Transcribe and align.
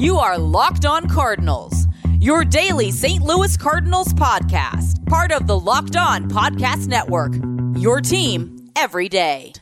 You 0.00 0.16
are 0.16 0.38
Locked 0.38 0.86
On 0.86 1.06
Cardinals, 1.10 1.86
your 2.20 2.42
daily 2.42 2.90
St. 2.90 3.22
Louis 3.22 3.54
Cardinals 3.58 4.14
podcast, 4.14 5.04
part 5.04 5.30
of 5.30 5.46
the 5.46 5.60
Locked 5.60 5.94
On 5.94 6.26
Podcast 6.26 6.86
Network. 6.86 7.34
Your 7.78 8.00
team 8.00 8.70
every 8.76 9.10
day. 9.10 9.52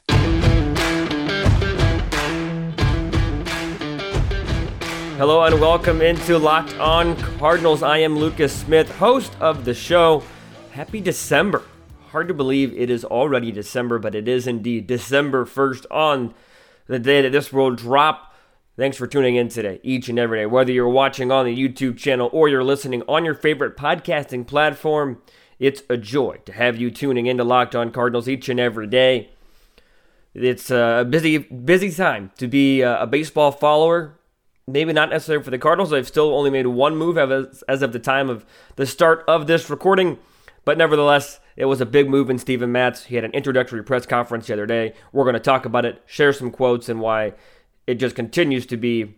Hello 5.16 5.42
and 5.42 5.60
welcome 5.60 6.00
into 6.00 6.38
Locked 6.38 6.78
On 6.78 7.16
Cardinals. 7.16 7.82
I 7.82 7.98
am 7.98 8.16
Lucas 8.16 8.54
Smith, 8.54 8.88
host 8.98 9.36
of 9.40 9.64
the 9.64 9.74
show. 9.74 10.22
Happy 10.70 11.00
December. 11.00 11.64
Hard 12.12 12.28
to 12.28 12.34
believe 12.34 12.72
it 12.74 12.90
is 12.90 13.04
already 13.04 13.50
December, 13.50 13.98
but 13.98 14.14
it 14.14 14.28
is 14.28 14.46
indeed 14.46 14.86
December 14.86 15.44
1st 15.44 15.86
on 15.90 16.32
the 16.86 17.00
day 17.00 17.22
that 17.22 17.32
this 17.32 17.52
will 17.52 17.72
drop. 17.72 18.27
Thanks 18.78 18.96
for 18.96 19.08
tuning 19.08 19.34
in 19.34 19.48
today, 19.48 19.80
each 19.82 20.08
and 20.08 20.20
every 20.20 20.38
day. 20.38 20.46
Whether 20.46 20.70
you're 20.70 20.88
watching 20.88 21.32
on 21.32 21.46
the 21.46 21.56
YouTube 21.56 21.98
channel 21.98 22.30
or 22.32 22.48
you're 22.48 22.62
listening 22.62 23.02
on 23.08 23.24
your 23.24 23.34
favorite 23.34 23.76
podcasting 23.76 24.46
platform, 24.46 25.20
it's 25.58 25.82
a 25.90 25.96
joy 25.96 26.36
to 26.44 26.52
have 26.52 26.76
you 26.76 26.92
tuning 26.92 27.26
into 27.26 27.42
Locked 27.42 27.74
On 27.74 27.90
Cardinals 27.90 28.28
each 28.28 28.48
and 28.48 28.60
every 28.60 28.86
day. 28.86 29.30
It's 30.32 30.70
a 30.70 31.04
busy, 31.10 31.38
busy 31.38 31.90
time 31.90 32.30
to 32.38 32.46
be 32.46 32.82
a 32.82 33.04
baseball 33.04 33.50
follower 33.50 34.14
maybe 34.68 34.92
not 34.92 35.10
necessarily 35.10 35.42
for 35.42 35.50
the 35.50 35.58
Cardinals. 35.58 35.90
They've 35.90 36.06
still 36.06 36.32
only 36.32 36.50
made 36.50 36.66
one 36.66 36.94
move 36.94 37.18
as, 37.18 37.82
of 37.82 37.92
the 37.92 37.98
time 37.98 38.30
of 38.30 38.46
the 38.76 38.86
start 38.86 39.24
of 39.26 39.48
this 39.48 39.70
recording. 39.70 40.18
But 40.64 40.78
nevertheless, 40.78 41.40
it 41.56 41.64
was 41.64 41.80
a 41.80 41.86
big 41.86 42.08
move 42.08 42.28
in 42.28 42.38
Steven 42.38 42.70
Matz. 42.70 43.06
He 43.06 43.14
had 43.14 43.24
an 43.24 43.32
introductory 43.32 43.82
press 43.82 44.04
conference 44.04 44.46
the 44.46 44.52
other 44.52 44.66
day. 44.66 44.92
We're 45.10 45.24
going 45.24 45.34
to 45.34 45.40
talk 45.40 45.64
about 45.64 45.86
it, 45.86 46.02
share 46.04 46.32
some 46.32 46.50
quotes, 46.50 46.90
and 46.90 47.00
why 47.00 47.32
it 47.88 47.94
just 47.94 48.14
continues 48.14 48.66
to 48.66 48.76
be 48.76 49.14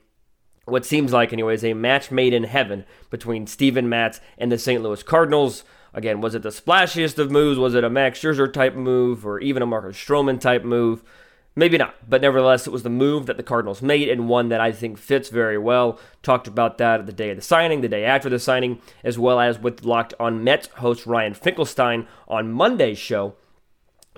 what 0.64 0.86
seems 0.86 1.12
like, 1.12 1.32
anyways, 1.32 1.64
a 1.64 1.74
match 1.74 2.12
made 2.12 2.32
in 2.32 2.44
heaven 2.44 2.84
between 3.10 3.48
Steven 3.48 3.88
Matz 3.88 4.20
and 4.38 4.52
the 4.52 4.58
St. 4.58 4.80
Louis 4.80 5.02
Cardinals. 5.02 5.64
Again, 5.92 6.20
was 6.20 6.36
it 6.36 6.42
the 6.42 6.50
splashiest 6.50 7.18
of 7.18 7.32
moves? 7.32 7.58
Was 7.58 7.74
it 7.74 7.82
a 7.82 7.90
Max 7.90 8.20
Scherzer 8.20 8.50
type 8.50 8.76
move 8.76 9.26
or 9.26 9.40
even 9.40 9.60
a 9.60 9.66
Marcus 9.66 9.96
Stroman 9.96 10.40
type 10.40 10.62
move? 10.62 11.02
Maybe 11.56 11.78
not, 11.78 11.96
but 12.08 12.20
nevertheless, 12.22 12.68
it 12.68 12.72
was 12.72 12.84
the 12.84 12.90
move 12.90 13.26
that 13.26 13.36
the 13.36 13.42
Cardinals 13.42 13.82
made 13.82 14.08
and 14.08 14.28
one 14.28 14.50
that 14.50 14.60
I 14.60 14.70
think 14.70 14.98
fits 14.98 15.30
very 15.30 15.58
well. 15.58 15.98
Talked 16.22 16.46
about 16.46 16.78
that 16.78 17.06
the 17.06 17.12
day 17.12 17.30
of 17.30 17.36
the 17.36 17.42
signing, 17.42 17.80
the 17.80 17.88
day 17.88 18.04
after 18.04 18.28
the 18.28 18.38
signing, 18.38 18.80
as 19.02 19.18
well 19.18 19.40
as 19.40 19.58
with 19.58 19.84
Locked 19.84 20.14
on 20.20 20.44
Mets 20.44 20.68
host 20.76 21.06
Ryan 21.06 21.34
Finkelstein 21.34 22.06
on 22.28 22.52
Monday's 22.52 22.98
show. 22.98 23.34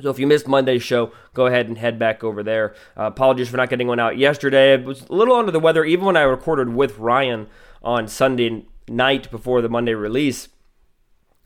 So 0.00 0.10
if 0.10 0.18
you 0.18 0.26
missed 0.26 0.48
Monday's 0.48 0.82
show, 0.82 1.12
go 1.34 1.46
ahead 1.46 1.68
and 1.68 1.76
head 1.76 1.98
back 1.98 2.24
over 2.24 2.42
there. 2.42 2.74
Uh, 2.96 3.04
apologies 3.04 3.50
for 3.50 3.58
not 3.58 3.68
getting 3.68 3.88
one 3.88 4.00
out 4.00 4.16
yesterday. 4.16 4.72
I 4.72 4.76
was 4.76 5.02
a 5.08 5.12
little 5.12 5.36
under 5.36 5.52
the 5.52 5.60
weather, 5.60 5.84
even 5.84 6.06
when 6.06 6.16
I 6.16 6.22
recorded 6.22 6.70
with 6.70 6.98
Ryan 6.98 7.46
on 7.82 8.08
Sunday 8.08 8.64
night 8.88 9.30
before 9.30 9.60
the 9.60 9.68
Monday 9.68 9.94
release 9.94 10.48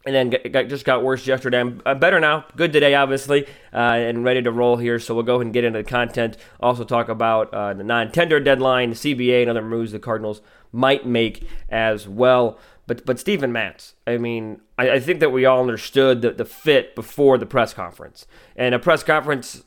and 0.07 0.15
then 0.15 0.53
got, 0.53 0.69
just 0.69 0.85
got 0.85 1.03
worse 1.03 1.27
yesterday. 1.27 1.59
I'm, 1.59 1.83
I'm, 1.85 1.99
better 1.99 2.21
now, 2.21 2.45
good 2.55 2.73
today, 2.73 2.95
obviously, 2.95 3.47
uh, 3.73 3.77
and 3.77 4.25
ready 4.25 4.41
to 4.41 4.53
roll 4.53 4.77
here. 4.77 5.01
So 5.01 5.15
we'll 5.15 5.25
go 5.25 5.35
ahead 5.35 5.47
and 5.47 5.53
get 5.53 5.65
into 5.65 5.81
the 5.81 5.85
content. 5.85 6.37
Also 6.61 6.85
talk 6.85 7.09
about 7.09 7.53
uh, 7.53 7.75
the 7.75 7.83
non-tender 7.83 8.39
deadline, 8.39 8.93
CBA, 8.93 9.43
and 9.43 9.51
other 9.51 9.63
moves 9.63 9.91
the 9.91 9.99
Cardinals 9.99 10.41
might 10.71 11.05
make 11.05 11.49
as 11.69 12.07
well. 12.07 12.59
But 12.87 13.05
but 13.05 13.19
Steven 13.19 13.53
Matz, 13.53 13.95
I 14.07 14.17
mean, 14.19 14.61
I, 14.79 14.91
I 14.91 15.01
think 15.01 15.21
that 15.21 15.33
we 15.33 15.45
all 15.45 15.61
understood 15.61 16.23
the, 16.23 16.31
the 16.31 16.45
fit 16.45 16.95
before 16.95 17.37
the 17.39 17.47
press 17.47 17.75
conference. 17.75 18.27
And 18.55 18.75
a 18.75 18.79
press 18.79 19.03
conference, 19.03 19.65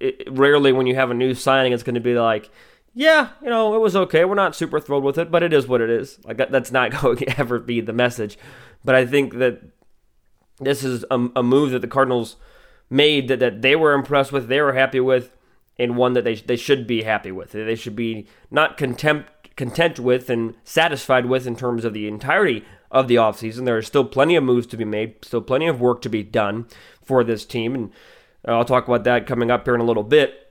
it, 0.00 0.26
rarely 0.30 0.72
when 0.72 0.86
you 0.86 0.96
have 0.96 1.10
a 1.10 1.14
new 1.14 1.34
signing, 1.34 1.72
it's 1.72 1.84
going 1.84 1.94
to 1.94 2.00
be 2.00 2.14
like, 2.14 2.50
yeah, 2.92 3.28
you 3.42 3.50
know, 3.50 3.74
it 3.74 3.78
was 3.78 3.94
okay. 3.94 4.24
We're 4.24 4.34
not 4.34 4.56
super 4.56 4.80
thrilled 4.80 5.04
with 5.04 5.18
it, 5.18 5.30
but 5.30 5.42
it 5.42 5.52
is 5.52 5.68
what 5.68 5.80
it 5.80 5.90
is. 5.90 6.18
Like 6.24 6.38
that, 6.38 6.50
that's 6.50 6.72
not 6.72 6.90
going 7.02 7.18
to 7.18 7.38
ever 7.40 7.58
be 7.58 7.80
the 7.80 7.92
message. 7.92 8.38
But 8.84 8.94
I 8.94 9.06
think 9.06 9.34
that 9.34 9.62
this 10.58 10.82
is 10.82 11.04
a, 11.10 11.28
a 11.36 11.42
move 11.42 11.70
that 11.72 11.80
the 11.80 11.88
Cardinals 11.88 12.36
made 12.88 13.28
that, 13.28 13.40
that 13.40 13.62
they 13.62 13.76
were 13.76 13.92
impressed 13.92 14.32
with, 14.32 14.48
they 14.48 14.60
were 14.60 14.72
happy 14.72 15.00
with, 15.00 15.36
and 15.78 15.96
one 15.96 16.14
that 16.14 16.24
they, 16.24 16.36
they 16.36 16.56
should 16.56 16.86
be 16.86 17.02
happy 17.02 17.30
with. 17.30 17.52
They 17.52 17.74
should 17.74 17.96
be 17.96 18.26
not 18.50 18.76
contempt, 18.76 19.30
content 19.56 19.98
with 19.98 20.30
and 20.30 20.54
satisfied 20.64 21.26
with 21.26 21.46
in 21.46 21.56
terms 21.56 21.84
of 21.84 21.94
the 21.94 22.06
entirety 22.06 22.64
of 22.90 23.08
the 23.08 23.16
offseason. 23.16 23.64
There 23.64 23.76
are 23.76 23.82
still 23.82 24.04
plenty 24.04 24.36
of 24.36 24.44
moves 24.44 24.66
to 24.68 24.76
be 24.76 24.84
made, 24.84 25.24
still 25.24 25.40
plenty 25.40 25.66
of 25.66 25.80
work 25.80 26.02
to 26.02 26.08
be 26.08 26.22
done 26.22 26.66
for 27.02 27.24
this 27.24 27.44
team. 27.44 27.74
And 27.74 27.92
I'll 28.44 28.64
talk 28.64 28.86
about 28.86 29.04
that 29.04 29.26
coming 29.26 29.50
up 29.50 29.64
here 29.64 29.74
in 29.74 29.80
a 29.80 29.84
little 29.84 30.02
bit. 30.02 30.42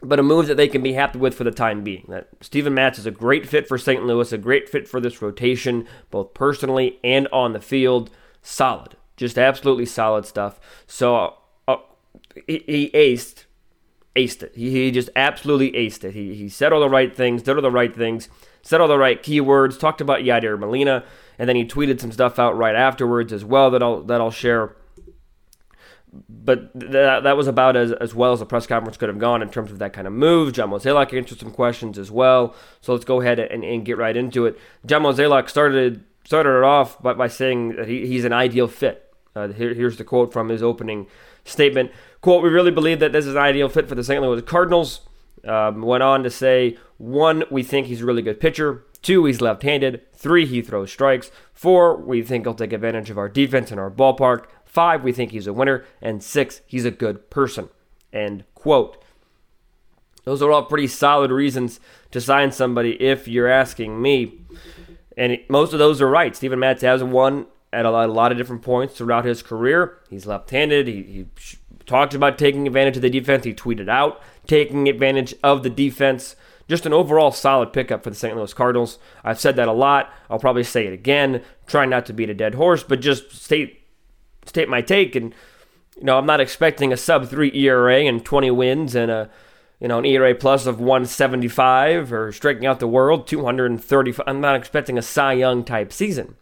But 0.00 0.20
a 0.20 0.22
move 0.22 0.46
that 0.46 0.56
they 0.56 0.68
can 0.68 0.82
be 0.82 0.92
happy 0.92 1.18
with 1.18 1.34
for 1.34 1.42
the 1.42 1.50
time 1.50 1.82
being. 1.82 2.06
That 2.08 2.28
Steven 2.40 2.72
Matz 2.72 3.00
is 3.00 3.06
a 3.06 3.10
great 3.10 3.48
fit 3.48 3.66
for 3.66 3.76
St. 3.76 4.04
Louis, 4.04 4.32
a 4.32 4.38
great 4.38 4.68
fit 4.68 4.86
for 4.86 5.00
this 5.00 5.20
rotation, 5.20 5.88
both 6.10 6.34
personally 6.34 7.00
and 7.02 7.26
on 7.32 7.52
the 7.52 7.60
field. 7.60 8.10
Solid. 8.40 8.96
Just 9.16 9.36
absolutely 9.36 9.86
solid 9.86 10.24
stuff. 10.24 10.60
So 10.86 11.34
uh, 11.66 11.78
he, 12.46 12.62
he, 12.66 12.90
aced, 12.94 13.44
aced 14.18 14.42
it. 14.42 14.52
He, 14.54 14.70
he 14.70 14.90
just 14.90 15.10
absolutely 15.14 15.72
aced 15.72 16.04
it. 16.04 16.14
He, 16.14 16.34
he 16.34 16.48
said 16.48 16.72
all 16.72 16.80
the 16.80 16.88
right 16.88 17.14
things, 17.14 17.42
did 17.42 17.56
all 17.56 17.62
the 17.62 17.70
right 17.70 17.94
things, 17.94 18.28
said 18.62 18.80
all 18.80 18.88
the 18.88 18.98
right 18.98 19.22
keywords, 19.22 19.78
talked 19.78 20.00
about 20.00 20.20
Yadier 20.20 20.58
Molina, 20.58 21.04
and 21.38 21.48
then 21.48 21.56
he 21.56 21.64
tweeted 21.64 22.00
some 22.00 22.12
stuff 22.12 22.38
out 22.38 22.56
right 22.56 22.74
afterwards 22.74 23.32
as 23.32 23.44
well 23.44 23.70
that 23.70 23.82
I'll 23.82 24.02
that 24.02 24.20
I'll 24.20 24.30
share. 24.30 24.74
But 26.28 26.72
that, 26.74 27.22
that 27.24 27.36
was 27.36 27.46
about 27.48 27.76
as, 27.76 27.92
as 27.92 28.14
well 28.14 28.32
as 28.32 28.40
the 28.40 28.46
press 28.46 28.66
conference 28.66 28.96
could 28.96 29.10
have 29.10 29.18
gone 29.18 29.42
in 29.42 29.50
terms 29.50 29.70
of 29.70 29.78
that 29.78 29.92
kind 29.92 30.06
of 30.06 30.12
move. 30.12 30.54
John 30.54 30.70
Mozeliak 30.70 31.12
answered 31.12 31.38
some 31.38 31.52
questions 31.52 31.98
as 31.98 32.10
well. 32.10 32.54
So 32.80 32.94
let's 32.94 33.04
go 33.04 33.20
ahead 33.20 33.38
and, 33.38 33.62
and 33.62 33.84
get 33.84 33.98
right 33.98 34.16
into 34.16 34.46
it. 34.46 34.58
John 34.86 35.02
Mozeliak 35.02 35.50
started 35.50 36.04
started 36.24 36.58
it 36.58 36.64
off 36.64 37.00
by, 37.02 37.12
by 37.14 37.28
saying 37.28 37.76
that 37.76 37.88
he, 37.88 38.06
he's 38.06 38.24
an 38.24 38.32
ideal 38.32 38.68
fit 38.68 39.07
uh, 39.38 39.48
here, 39.48 39.74
here's 39.74 39.96
the 39.96 40.04
quote 40.04 40.32
from 40.32 40.48
his 40.48 40.62
opening 40.62 41.06
statement. 41.44 41.92
Quote, 42.20 42.42
we 42.42 42.48
really 42.48 42.70
believe 42.70 43.00
that 43.00 43.12
this 43.12 43.26
is 43.26 43.34
an 43.34 43.40
ideal 43.40 43.68
fit 43.68 43.88
for 43.88 43.94
the 43.94 44.04
St. 44.04 44.22
Louis 44.22 44.42
Cardinals. 44.42 45.00
Um, 45.46 45.82
went 45.82 46.02
on 46.02 46.24
to 46.24 46.30
say, 46.30 46.76
one, 46.96 47.44
we 47.50 47.62
think 47.62 47.86
he's 47.86 48.02
a 48.02 48.06
really 48.06 48.22
good 48.22 48.40
pitcher. 48.40 48.84
Two, 49.02 49.24
he's 49.24 49.40
left 49.40 49.62
handed. 49.62 50.12
Three, 50.12 50.44
he 50.44 50.62
throws 50.62 50.90
strikes. 50.90 51.30
Four, 51.54 51.96
we 51.96 52.22
think 52.22 52.44
he'll 52.44 52.54
take 52.54 52.72
advantage 52.72 53.10
of 53.10 53.18
our 53.18 53.28
defense 53.28 53.70
and 53.70 53.78
our 53.78 53.90
ballpark. 53.90 54.46
Five, 54.64 55.04
we 55.04 55.12
think 55.12 55.30
he's 55.30 55.46
a 55.46 55.52
winner. 55.52 55.84
And 56.02 56.22
six, 56.22 56.60
he's 56.66 56.84
a 56.84 56.90
good 56.90 57.30
person. 57.30 57.68
End 58.12 58.44
quote. 58.54 59.02
Those 60.24 60.42
are 60.42 60.50
all 60.50 60.64
pretty 60.64 60.88
solid 60.88 61.30
reasons 61.30 61.80
to 62.10 62.20
sign 62.20 62.52
somebody 62.52 63.00
if 63.00 63.28
you're 63.28 63.48
asking 63.48 64.02
me. 64.02 64.40
And 65.16 65.38
most 65.48 65.72
of 65.72 65.78
those 65.78 66.02
are 66.02 66.08
right. 66.08 66.34
Steven 66.34 66.58
Matz 66.58 66.82
has 66.82 67.02
won 67.02 67.46
at 67.72 67.84
a 67.84 67.90
lot, 67.90 68.08
a 68.08 68.12
lot 68.12 68.32
of 68.32 68.38
different 68.38 68.62
points 68.62 68.96
throughout 68.96 69.24
his 69.24 69.42
career. 69.42 69.98
He's 70.08 70.26
left-handed. 70.26 70.86
He, 70.86 71.02
he 71.02 71.26
talked 71.86 72.14
about 72.14 72.38
taking 72.38 72.66
advantage 72.66 72.96
of 72.96 73.02
the 73.02 73.10
defense. 73.10 73.44
He 73.44 73.54
tweeted 73.54 73.88
out 73.88 74.20
taking 74.48 74.88
advantage 74.88 75.34
of 75.44 75.62
the 75.62 75.70
defense. 75.70 76.34
Just 76.68 76.86
an 76.86 76.92
overall 76.92 77.30
solid 77.30 77.72
pickup 77.72 78.02
for 78.02 78.10
the 78.10 78.16
St. 78.16 78.36
Louis 78.36 78.52
Cardinals. 78.52 78.98
I've 79.24 79.40
said 79.40 79.56
that 79.56 79.68
a 79.68 79.72
lot. 79.72 80.12
I'll 80.28 80.38
probably 80.38 80.64
say 80.64 80.86
it 80.86 80.92
again. 80.92 81.42
Try 81.66 81.86
not 81.86 82.04
to 82.06 82.12
beat 82.12 82.28
a 82.28 82.34
dead 82.34 82.56
horse, 82.56 82.82
but 82.82 83.00
just 83.00 83.32
state 83.32 83.80
state 84.44 84.68
my 84.68 84.82
take. 84.82 85.14
And 85.14 85.34
you 85.96 86.04
know, 86.04 86.18
I'm 86.18 86.26
not 86.26 86.40
expecting 86.40 86.92
a 86.92 86.96
sub 86.96 87.28
three 87.28 87.50
ERA 87.54 88.04
and 88.04 88.24
20 88.24 88.50
wins 88.50 88.94
and 88.94 89.10
a 89.10 89.30
you 89.80 89.88
know 89.88 89.98
an 89.98 90.04
ERA 90.04 90.34
plus 90.34 90.66
of 90.66 90.78
175 90.78 92.12
or 92.12 92.32
striking 92.32 92.66
out 92.66 92.80
the 92.80 92.88
world 92.88 93.26
235. 93.26 94.24
I'm 94.26 94.40
not 94.40 94.56
expecting 94.56 94.98
a 94.98 95.02
Cy 95.02 95.34
Young 95.34 95.64
type 95.64 95.90
season. 95.90 96.36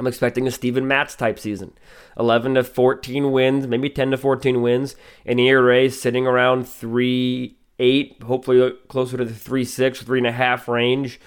I'm 0.00 0.06
expecting 0.06 0.46
a 0.46 0.50
Steven 0.50 0.88
Matz 0.88 1.14
type 1.14 1.38
season. 1.38 1.74
11 2.18 2.54
to 2.54 2.64
14 2.64 3.32
wins, 3.32 3.66
maybe 3.66 3.90
10 3.90 4.12
to 4.12 4.16
14 4.16 4.62
wins, 4.62 4.96
an 5.26 5.38
ERA 5.38 5.90
sitting 5.90 6.26
around 6.26 6.66
3 6.66 7.54
8, 7.78 8.22
hopefully 8.22 8.72
closer 8.88 9.18
to 9.18 9.26
the 9.26 9.34
3 9.34 9.62
6, 9.62 10.02
3.5 10.02 10.68
range, 10.68 11.20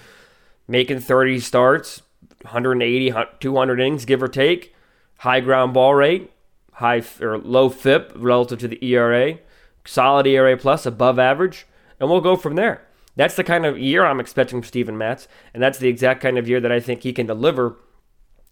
making 0.67 1.01
30 1.01 1.39
starts, 1.39 2.01
180, 2.41 3.13
200 3.39 3.79
innings, 3.79 4.05
give 4.05 4.23
or 4.23 4.27
take, 4.27 4.73
high 5.19 5.39
ground 5.39 5.75
ball 5.75 5.93
rate, 5.93 6.31
high 6.71 7.03
or 7.21 7.37
low 7.37 7.69
FIP 7.69 8.11
relative 8.15 8.57
to 8.57 8.67
the 8.67 8.83
ERA, 8.83 9.37
solid 9.85 10.25
ERA 10.25 10.57
plus, 10.57 10.87
above 10.87 11.19
average, 11.19 11.67
and 11.99 12.09
we'll 12.09 12.21
go 12.21 12.35
from 12.35 12.55
there. 12.55 12.81
That's 13.15 13.35
the 13.35 13.43
kind 13.43 13.67
of 13.67 13.77
year 13.77 14.03
I'm 14.03 14.19
expecting 14.19 14.61
from 14.61 14.67
Steven 14.67 14.97
Matz, 14.97 15.27
and 15.53 15.61
that's 15.61 15.77
the 15.77 15.89
exact 15.89 16.21
kind 16.21 16.39
of 16.39 16.49
year 16.49 16.59
that 16.59 16.71
I 16.71 16.79
think 16.79 17.03
he 17.03 17.13
can 17.13 17.27
deliver 17.27 17.77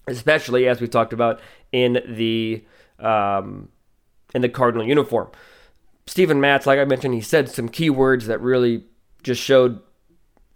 especially 0.07 0.67
as 0.67 0.81
we 0.81 0.87
talked 0.87 1.13
about 1.13 1.39
in 1.71 2.01
the 2.07 2.63
um, 2.99 3.69
in 4.33 4.41
the 4.41 4.49
Cardinal 4.49 4.85
uniform. 4.85 5.29
Steven 6.07 6.41
Matz, 6.41 6.65
like 6.65 6.79
I 6.79 6.85
mentioned, 6.85 7.13
he 7.13 7.21
said 7.21 7.49
some 7.49 7.69
key 7.69 7.89
words 7.89 8.27
that 8.27 8.41
really 8.41 8.85
just 9.23 9.41
showed 9.41 9.81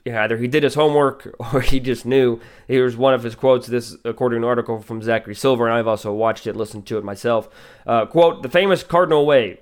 yeah, 0.05 0.23
either 0.23 0.37
he 0.37 0.47
did 0.47 0.61
his 0.61 0.75
homework 0.75 1.35
or 1.53 1.61
he 1.61 1.79
just 1.79 2.05
knew. 2.05 2.39
Here's 2.67 2.95
one 2.95 3.15
of 3.15 3.23
his 3.23 3.33
quotes. 3.33 3.67
This, 3.67 3.97
according 4.05 4.41
to 4.41 4.45
an 4.45 4.49
article 4.49 4.79
from 4.79 5.01
Zachary 5.01 5.35
Silver, 5.35 5.65
and 5.65 5.73
I've 5.73 5.87
also 5.87 6.13
watched 6.13 6.45
it, 6.45 6.55
listened 6.55 6.85
to 6.87 6.97
it 6.97 7.03
myself. 7.03 7.49
Uh, 7.87 8.05
quote: 8.05 8.43
"The 8.43 8.49
famous 8.49 8.83
Cardinal 8.83 9.25
way: 9.25 9.59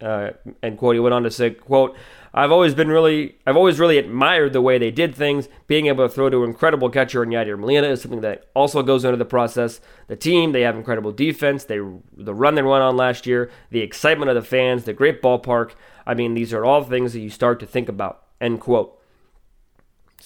Uh, 0.00 0.30
end 0.62 0.78
quote. 0.78 0.94
He 0.94 1.00
went 1.00 1.14
on 1.14 1.24
to 1.24 1.30
say, 1.30 1.50
quote, 1.50 1.96
I've 2.32 2.52
always 2.52 2.74
been 2.74 2.88
really, 2.88 3.36
I've 3.46 3.56
always 3.56 3.80
really 3.80 3.98
admired 3.98 4.52
the 4.52 4.60
way 4.60 4.78
they 4.78 4.92
did 4.92 5.14
things. 5.14 5.48
Being 5.66 5.86
able 5.86 6.06
to 6.06 6.14
throw 6.14 6.30
to 6.30 6.44
an 6.44 6.50
incredible 6.50 6.88
catcher 6.88 7.22
in 7.22 7.30
Yadier 7.30 7.58
Molina 7.58 7.88
is 7.88 8.02
something 8.02 8.20
that 8.20 8.46
also 8.54 8.82
goes 8.82 9.04
into 9.04 9.16
the 9.16 9.24
process. 9.24 9.80
The 10.06 10.14
team, 10.14 10.52
they 10.52 10.60
have 10.60 10.76
incredible 10.76 11.10
defense. 11.10 11.64
They, 11.64 11.78
the 12.16 12.34
run 12.34 12.54
they 12.54 12.62
went 12.62 12.82
on 12.82 12.96
last 12.96 13.26
year, 13.26 13.50
the 13.70 13.80
excitement 13.80 14.28
of 14.28 14.36
the 14.36 14.42
fans, 14.42 14.84
the 14.84 14.92
great 14.92 15.20
ballpark. 15.20 15.72
I 16.06 16.14
mean, 16.14 16.34
these 16.34 16.52
are 16.52 16.64
all 16.64 16.84
things 16.84 17.12
that 17.14 17.20
you 17.20 17.30
start 17.30 17.58
to 17.60 17.66
think 17.66 17.88
about. 17.88 18.22
End 18.40 18.60
quote. 18.60 18.97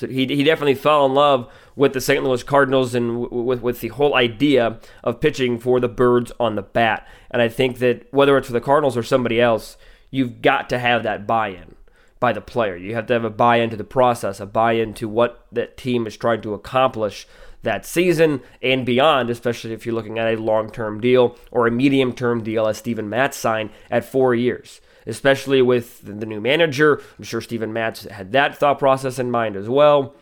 So 0.03 0.09
he, 0.09 0.27
he 0.27 0.43
definitely 0.43 0.75
fell 0.75 1.07
in 1.07 1.15
love 1.15 1.49
with 1.77 1.93
the 1.93 2.01
St. 2.01 2.25
Louis 2.25 2.43
Cardinals 2.43 2.93
and 2.93 3.23
w- 3.23 3.43
with, 3.45 3.63
with 3.63 3.81
the 3.81 3.89
whole 3.89 4.17
idea 4.17 4.81
of 5.05 5.21
pitching 5.21 5.61
for 5.61 5.79
the 5.79 5.89
birds 5.89 6.33
on 6.41 6.57
the 6.57 6.63
bat. 6.63 7.07
And 7.31 7.41
I 7.41 7.49
think 7.49 7.79
that 7.79 8.13
whether 8.13 8.37
it's 8.37 8.49
for 8.49 8.53
the 8.53 8.61
Cardinals 8.61 8.97
or 8.97 9.05
somebody 9.05 9.41
else, 9.41 9.77
you've 10.11 10.43
got 10.43 10.69
to 10.71 10.81
have 10.81 11.05
that 11.05 11.25
buy 11.25 11.51
in 11.51 11.77
by 12.19 12.33
the 12.33 12.41
player. 12.41 12.77
You 12.77 12.97
have 12.97 13.07
to 13.07 13.13
have 13.13 13.25
a 13.25 13.31
buy 13.31 13.59
in 13.59 13.71
to 13.71 13.77
the 13.77 13.85
process, 13.85 14.41
a 14.41 14.47
buy 14.47 14.73
in 14.73 14.93
to 14.95 15.09
what 15.09 15.47
that 15.53 15.77
team 15.77 16.09
is 16.09 16.17
trying 16.17 16.43
to 16.43 16.55
accomplish 16.55 17.29
that 17.63 17.87
season 17.87 18.43
and 18.61 18.85
beyond, 18.85 19.31
especially 19.31 19.73
if 19.73 19.87
you're 19.87 19.95
looking 19.95 20.19
at 20.19 20.35
a 20.35 20.41
long 20.41 20.69
term 20.73 21.01
deal 21.01 21.37
or 21.53 21.69
a 21.69 21.71
medium 21.71 22.13
term 22.13 22.43
deal, 22.43 22.67
as 22.67 22.79
Steven 22.79 23.09
Matz 23.09 23.37
signed 23.37 23.71
at 23.89 24.05
four 24.05 24.35
years 24.35 24.81
especially 25.07 25.63
with 25.63 26.03
the 26.03 26.27
new 26.27 26.41
manager. 26.41 27.01
I'm 27.19 27.25
sure 27.25 27.41
Steven 27.41 27.73
Matz 27.73 28.05
had 28.05 28.33
that 28.33 28.57
thought 28.57 28.79
process 28.79 29.19
in 29.19 29.31
mind 29.31 29.57
as 29.57 29.69
well. 29.69 30.15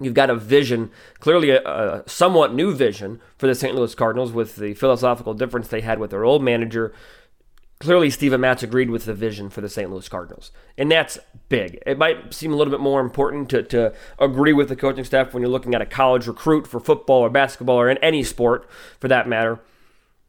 You've 0.00 0.14
got 0.14 0.30
a 0.30 0.34
vision, 0.34 0.90
clearly 1.20 1.50
a, 1.50 1.62
a, 1.62 2.02
somewhat 2.08 2.54
new 2.54 2.74
vision 2.74 3.20
for 3.38 3.46
the 3.46 3.54
St. 3.54 3.74
Louis 3.74 3.94
Cardinals 3.94 4.32
with 4.32 4.56
the 4.56 4.74
philosophical 4.74 5.34
difference 5.34 5.68
they 5.68 5.80
had 5.80 5.98
with 5.98 6.10
their 6.10 6.24
old 6.24 6.42
manager. 6.42 6.92
Clearly, 7.78 8.10
Steven 8.10 8.40
Matz 8.40 8.62
agreed 8.62 8.90
with 8.90 9.04
the 9.04 9.14
vision 9.14 9.50
for 9.50 9.60
the 9.60 9.68
St. 9.68 9.90
Louis 9.90 10.08
Cardinals. 10.08 10.50
And 10.78 10.90
that's 10.90 11.18
big. 11.48 11.82
It 11.84 11.98
might 11.98 12.32
seem 12.32 12.52
a 12.52 12.56
little 12.56 12.70
bit 12.70 12.80
more 12.80 13.00
important 13.00 13.48
to, 13.50 13.62
to 13.64 13.92
agree 14.18 14.52
with 14.52 14.68
the 14.68 14.76
coaching 14.76 15.04
staff 15.04 15.34
when 15.34 15.42
you're 15.42 15.50
looking 15.50 15.74
at 15.74 15.82
a 15.82 15.86
college 15.86 16.26
recruit 16.26 16.66
for 16.66 16.80
football 16.80 17.20
or 17.20 17.30
basketball 17.30 17.76
or 17.76 17.90
in 17.90 17.98
any 17.98 18.22
sport 18.22 18.68
for 19.00 19.08
that 19.08 19.28
matter 19.28 19.60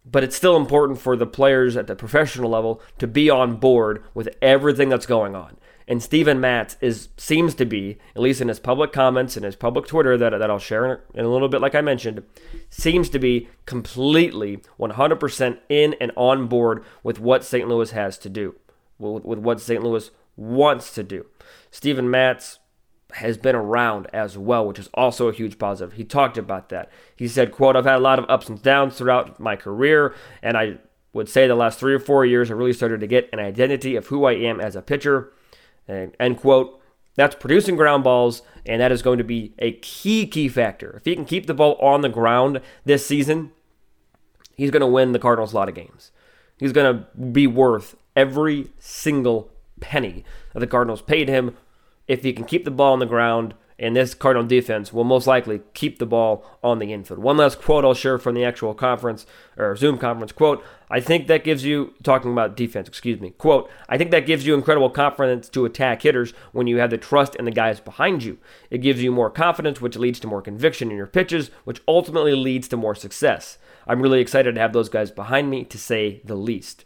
but 0.05 0.23
it's 0.23 0.35
still 0.35 0.57
important 0.57 0.99
for 0.99 1.15
the 1.15 1.25
players 1.25 1.77
at 1.77 1.87
the 1.87 1.95
professional 1.95 2.49
level 2.49 2.81
to 2.99 3.07
be 3.07 3.29
on 3.29 3.55
board 3.55 4.03
with 4.13 4.29
everything 4.41 4.89
that's 4.89 5.05
going 5.05 5.35
on. 5.35 5.57
And 5.87 6.01
Steven 6.01 6.39
Matz 6.39 6.77
is 6.81 7.09
seems 7.17 7.55
to 7.55 7.65
be, 7.65 7.97
at 8.15 8.21
least 8.21 8.41
in 8.41 8.47
his 8.47 8.59
public 8.59 8.93
comments 8.93 9.35
and 9.35 9.45
his 9.45 9.55
public 9.55 9.85
Twitter 9.85 10.17
that, 10.17 10.29
that 10.29 10.49
I'll 10.49 10.59
share 10.59 11.03
in 11.13 11.25
a 11.25 11.29
little 11.29 11.49
bit, 11.49 11.61
like 11.61 11.75
I 11.75 11.81
mentioned, 11.81 12.23
seems 12.69 13.09
to 13.09 13.19
be 13.19 13.49
completely 13.65 14.61
100% 14.79 15.57
in 15.67 15.95
and 15.99 16.11
on 16.15 16.47
board 16.47 16.85
with 17.03 17.19
what 17.19 17.43
St. 17.43 17.67
Louis 17.67 17.91
has 17.91 18.17
to 18.19 18.29
do, 18.29 18.55
with, 18.97 19.25
with 19.25 19.39
what 19.39 19.59
St. 19.59 19.83
Louis 19.83 20.09
wants 20.37 20.93
to 20.93 21.03
do. 21.03 21.25
Steven 21.69 22.09
Matz 22.09 22.59
has 23.13 23.37
been 23.37 23.55
around 23.55 24.07
as 24.13 24.37
well, 24.37 24.65
which 24.65 24.79
is 24.79 24.89
also 24.93 25.27
a 25.27 25.33
huge 25.33 25.57
positive. 25.57 25.93
He 25.93 26.03
talked 26.03 26.37
about 26.37 26.69
that. 26.69 26.91
He 27.15 27.27
said, 27.27 27.51
quote, 27.51 27.75
I've 27.75 27.85
had 27.85 27.95
a 27.95 27.99
lot 27.99 28.19
of 28.19 28.25
ups 28.29 28.49
and 28.49 28.61
downs 28.61 28.97
throughout 28.97 29.39
my 29.39 29.55
career, 29.55 30.15
and 30.41 30.57
I 30.57 30.77
would 31.13 31.29
say 31.29 31.47
the 31.47 31.55
last 31.55 31.79
three 31.79 31.93
or 31.93 31.99
four 31.99 32.25
years 32.25 32.49
I 32.49 32.55
really 32.55 32.73
started 32.73 32.99
to 33.01 33.07
get 33.07 33.29
an 33.31 33.39
identity 33.39 33.95
of 33.95 34.07
who 34.07 34.25
I 34.25 34.33
am 34.33 34.59
as 34.59 34.75
a 34.75 34.81
pitcher. 34.81 35.31
And 35.87 36.15
end 36.19 36.39
quote. 36.39 36.79
That's 37.15 37.35
producing 37.35 37.75
ground 37.75 38.03
balls, 38.03 38.41
and 38.65 38.81
that 38.81 38.91
is 38.91 39.03
going 39.03 39.19
to 39.19 39.23
be 39.23 39.53
a 39.59 39.73
key, 39.73 40.25
key 40.25 40.47
factor. 40.47 40.95
If 40.97 41.05
he 41.05 41.13
can 41.15 41.25
keep 41.25 41.45
the 41.45 41.53
ball 41.53 41.75
on 41.75 42.01
the 42.01 42.09
ground 42.09 42.59
this 42.85 43.05
season, 43.05 43.51
he's 44.55 44.71
going 44.71 44.81
to 44.81 44.87
win 44.87 45.11
the 45.11 45.19
Cardinals 45.19 45.53
a 45.53 45.55
lot 45.55 45.69
of 45.69 45.75
games. 45.75 46.11
He's 46.57 46.71
going 46.71 46.91
to 46.95 47.21
be 47.21 47.45
worth 47.45 47.95
every 48.15 48.71
single 48.79 49.51
penny 49.79 50.23
that 50.53 50.59
the 50.59 50.67
Cardinals 50.67 51.03
paid 51.03 51.29
him 51.29 51.55
if 52.07 52.23
he 52.23 52.33
can 52.33 52.45
keep 52.45 52.65
the 52.65 52.71
ball 52.71 52.93
on 52.93 52.99
the 52.99 53.05
ground, 53.05 53.53
and 53.79 53.95
this 53.95 54.13
Cardinal 54.13 54.47
defense 54.47 54.93
will 54.93 55.03
most 55.03 55.27
likely 55.27 55.61
keep 55.73 55.99
the 55.99 56.05
ball 56.05 56.45
on 56.63 56.79
the 56.79 56.93
infield. 56.93 57.19
One 57.19 57.37
last 57.37 57.59
quote 57.59 57.83
I'll 57.83 57.93
share 57.93 58.17
from 58.17 58.35
the 58.35 58.45
actual 58.45 58.73
conference 58.73 59.25
or 59.57 59.75
Zoom 59.75 59.97
conference. 59.97 60.31
Quote, 60.31 60.63
I 60.89 60.99
think 60.99 61.27
that 61.27 61.43
gives 61.43 61.65
you, 61.65 61.93
talking 62.03 62.31
about 62.31 62.55
defense, 62.55 62.87
excuse 62.87 63.19
me, 63.19 63.31
quote, 63.31 63.69
I 63.89 63.97
think 63.97 64.11
that 64.11 64.27
gives 64.27 64.45
you 64.45 64.53
incredible 64.53 64.89
confidence 64.89 65.49
to 65.49 65.65
attack 65.65 66.03
hitters 66.03 66.33
when 66.51 66.67
you 66.67 66.77
have 66.77 66.91
the 66.91 66.97
trust 66.97 67.35
in 67.35 67.45
the 67.45 67.51
guys 67.51 67.79
behind 67.79 68.23
you. 68.23 68.37
It 68.69 68.77
gives 68.77 69.01
you 69.01 69.11
more 69.11 69.31
confidence, 69.31 69.81
which 69.81 69.97
leads 69.97 70.19
to 70.21 70.27
more 70.27 70.41
conviction 70.41 70.91
in 70.91 70.97
your 70.97 71.07
pitches, 71.07 71.49
which 71.63 71.81
ultimately 71.87 72.35
leads 72.35 72.67
to 72.69 72.77
more 72.77 72.95
success. 72.95 73.57
I'm 73.87 74.01
really 74.01 74.21
excited 74.21 74.55
to 74.55 74.61
have 74.61 74.71
those 74.71 74.89
guys 74.89 75.09
behind 75.09 75.49
me, 75.49 75.65
to 75.65 75.77
say 75.77 76.21
the 76.23 76.35
least. 76.35 76.85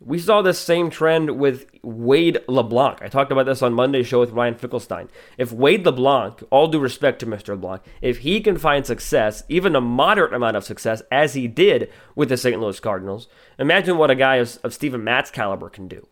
We 0.00 0.20
saw 0.20 0.42
this 0.42 0.60
same 0.60 0.90
trend 0.90 1.40
with 1.40 1.66
Wade 1.82 2.38
LeBlanc. 2.46 3.02
I 3.02 3.08
talked 3.08 3.32
about 3.32 3.46
this 3.46 3.62
on 3.62 3.72
Monday's 3.72 4.06
show 4.06 4.20
with 4.20 4.30
Ryan 4.30 4.54
Finkelstein. 4.54 5.08
If 5.36 5.50
Wade 5.50 5.84
LeBlanc, 5.84 6.44
all 6.50 6.68
due 6.68 6.78
respect 6.78 7.18
to 7.20 7.26
Mr. 7.26 7.48
LeBlanc, 7.48 7.82
if 8.00 8.18
he 8.18 8.40
can 8.40 8.58
find 8.58 8.86
success, 8.86 9.42
even 9.48 9.74
a 9.74 9.80
moderate 9.80 10.32
amount 10.32 10.56
of 10.56 10.62
success, 10.62 11.02
as 11.10 11.34
he 11.34 11.48
did 11.48 11.90
with 12.14 12.28
the 12.28 12.36
St. 12.36 12.60
Louis 12.60 12.78
Cardinals, 12.78 13.26
imagine 13.58 13.98
what 13.98 14.10
a 14.10 14.14
guy 14.14 14.36
of, 14.36 14.56
of 14.62 14.72
Steven 14.72 15.02
Matz 15.02 15.32
caliber 15.32 15.68
can 15.68 15.88
do. 15.88 16.06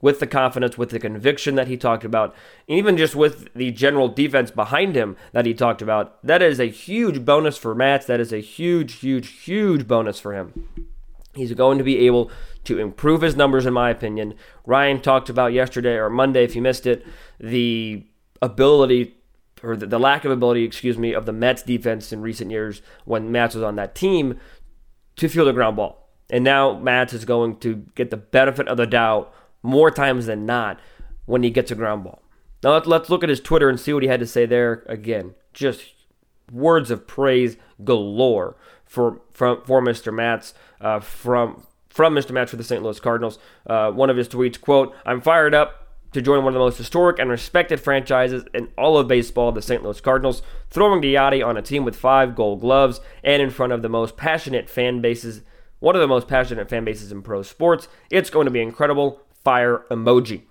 With 0.00 0.18
the 0.18 0.26
confidence, 0.26 0.76
with 0.76 0.90
the 0.90 0.98
conviction 0.98 1.54
that 1.54 1.68
he 1.68 1.76
talked 1.76 2.04
about, 2.04 2.34
even 2.66 2.96
just 2.96 3.14
with 3.14 3.52
the 3.54 3.70
general 3.70 4.08
defense 4.08 4.50
behind 4.50 4.96
him 4.96 5.16
that 5.32 5.46
he 5.46 5.54
talked 5.54 5.82
about, 5.82 6.20
that 6.26 6.42
is 6.42 6.58
a 6.58 6.64
huge 6.64 7.24
bonus 7.24 7.56
for 7.56 7.76
Matz. 7.76 8.06
That 8.06 8.18
is 8.18 8.32
a 8.32 8.40
huge, 8.40 8.94
huge, 8.94 9.28
huge 9.28 9.86
bonus 9.86 10.18
for 10.18 10.34
him. 10.34 10.88
He's 11.34 11.52
going 11.52 11.78
to 11.78 11.84
be 11.84 12.06
able 12.06 12.30
to 12.64 12.78
improve 12.78 13.22
his 13.22 13.36
numbers, 13.36 13.66
in 13.66 13.72
my 13.72 13.90
opinion. 13.90 14.34
Ryan 14.66 15.00
talked 15.00 15.28
about 15.28 15.52
yesterday 15.52 15.94
or 15.94 16.10
Monday, 16.10 16.44
if 16.44 16.56
you 16.56 16.62
missed 16.62 16.86
it, 16.86 17.06
the 17.38 18.04
ability 18.42 19.16
or 19.62 19.76
the, 19.76 19.98
lack 19.98 20.24
of 20.24 20.32
ability, 20.32 20.64
excuse 20.64 20.98
me, 20.98 21.12
of 21.12 21.26
the 21.26 21.32
Mets 21.32 21.62
defense 21.62 22.12
in 22.12 22.22
recent 22.22 22.50
years 22.50 22.82
when 23.04 23.30
Matz 23.30 23.54
was 23.54 23.62
on 23.62 23.76
that 23.76 23.94
team 23.94 24.40
to 25.16 25.28
field 25.28 25.48
a 25.48 25.52
ground 25.52 25.76
ball. 25.76 26.08
And 26.30 26.44
now 26.44 26.78
Matz 26.78 27.12
is 27.12 27.24
going 27.24 27.58
to 27.58 27.86
get 27.94 28.10
the 28.10 28.16
benefit 28.16 28.68
of 28.68 28.76
the 28.76 28.86
doubt 28.86 29.32
more 29.62 29.90
times 29.90 30.26
than 30.26 30.46
not 30.46 30.80
when 31.26 31.42
he 31.42 31.50
gets 31.50 31.70
a 31.70 31.74
ground 31.74 32.04
ball. 32.04 32.22
Now 32.62 32.72
let's, 32.72 32.86
let's 32.86 33.10
look 33.10 33.22
at 33.22 33.28
his 33.28 33.40
Twitter 33.40 33.68
and 33.68 33.78
see 33.78 33.92
what 33.92 34.02
he 34.02 34.08
had 34.08 34.20
to 34.20 34.26
say 34.26 34.46
there. 34.46 34.84
Again, 34.86 35.34
just 35.52 35.82
words 36.50 36.90
of 36.90 37.06
praise 37.06 37.56
galore 37.84 38.56
for 38.90 39.20
from 39.32 39.62
for 39.62 39.80
Mr. 39.80 40.12
Matz 40.12 40.52
uh, 40.80 40.98
from 40.98 41.64
from 41.88 42.12
Mr. 42.14 42.32
Matz 42.32 42.50
for 42.50 42.56
the 42.56 42.64
St. 42.64 42.82
Louis 42.82 42.98
Cardinals. 42.98 43.38
Uh, 43.66 43.90
one 43.92 44.10
of 44.10 44.16
his 44.16 44.28
tweets, 44.28 44.60
quote, 44.60 44.94
I'm 45.06 45.20
fired 45.20 45.54
up 45.54 45.88
to 46.12 46.20
join 46.20 46.42
one 46.42 46.48
of 46.48 46.54
the 46.54 46.64
most 46.64 46.76
historic 46.76 47.20
and 47.20 47.30
respected 47.30 47.80
franchises 47.80 48.44
in 48.52 48.68
all 48.76 48.98
of 48.98 49.06
baseball, 49.06 49.52
the 49.52 49.62
St. 49.62 49.82
Louis 49.84 50.00
Cardinals, 50.00 50.42
throwing 50.70 51.00
Yadi 51.02 51.44
on 51.44 51.56
a 51.56 51.62
team 51.62 51.84
with 51.84 51.94
five 51.94 52.34
gold 52.34 52.60
gloves 52.60 53.00
and 53.22 53.40
in 53.40 53.50
front 53.50 53.72
of 53.72 53.82
the 53.82 53.88
most 53.88 54.16
passionate 54.16 54.68
fan 54.68 55.00
bases, 55.00 55.42
one 55.78 55.94
of 55.94 56.00
the 56.00 56.08
most 56.08 56.26
passionate 56.26 56.68
fan 56.68 56.84
bases 56.84 57.12
in 57.12 57.22
pro 57.22 57.42
sports. 57.42 57.86
It's 58.10 58.30
going 58.30 58.46
to 58.46 58.50
be 58.50 58.60
incredible. 58.60 59.20
Fire 59.44 59.84
emoji. 59.88 60.42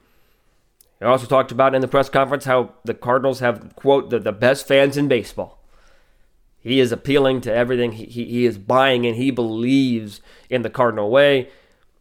He 1.00 1.06
also 1.06 1.28
talked 1.28 1.52
about 1.52 1.76
in 1.76 1.82
the 1.82 1.88
press 1.90 2.10
conference 2.10 2.46
how 2.46 2.74
the 2.86 2.94
Cardinals 2.94 3.42
have, 3.42 3.76
quote, 3.76 4.10
the, 4.10 4.20
the 4.20 4.32
best 4.32 4.66
fans 4.66 4.96
in 4.96 5.10
baseball. 5.10 5.59
He 6.62 6.80
is 6.80 6.92
appealing 6.92 7.42
to 7.42 7.54
everything. 7.54 7.94
He, 7.94 8.06
he, 8.06 8.26
he 8.26 8.46
is 8.46 8.58
buying 8.58 9.06
and 9.06 9.16
he 9.16 9.32
believes 9.32 10.22
in 10.50 10.62
the 10.62 10.70
Cardinal 10.70 11.10
way. 11.10 11.50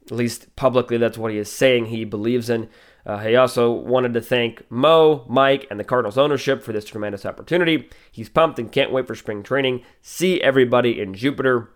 At 0.06 0.16
least 0.16 0.54
publicly, 0.56 0.96
that's 0.96 1.18
what 1.18 1.32
he 1.32 1.38
is 1.38 1.50
saying 1.50 1.86
he 1.86 2.04
believes 2.04 2.48
in. 2.50 2.68
Uh, 3.06 3.18
he 3.18 3.36
also 3.36 3.70
wanted 3.70 4.12
to 4.12 4.20
thank 4.20 4.70
Mo, 4.70 5.24
Mike, 5.28 5.66
and 5.70 5.80
the 5.80 5.84
Cardinals 5.84 6.18
ownership 6.18 6.62
for 6.62 6.72
this 6.72 6.84
tremendous 6.84 7.24
opportunity. 7.24 7.88
He's 8.10 8.28
pumped 8.28 8.58
and 8.58 8.70
can't 8.70 8.92
wait 8.92 9.06
for 9.06 9.14
spring 9.14 9.42
training. 9.42 9.82
See 10.02 10.42
everybody 10.42 11.00
in 11.00 11.14
Jupiter. 11.14 11.70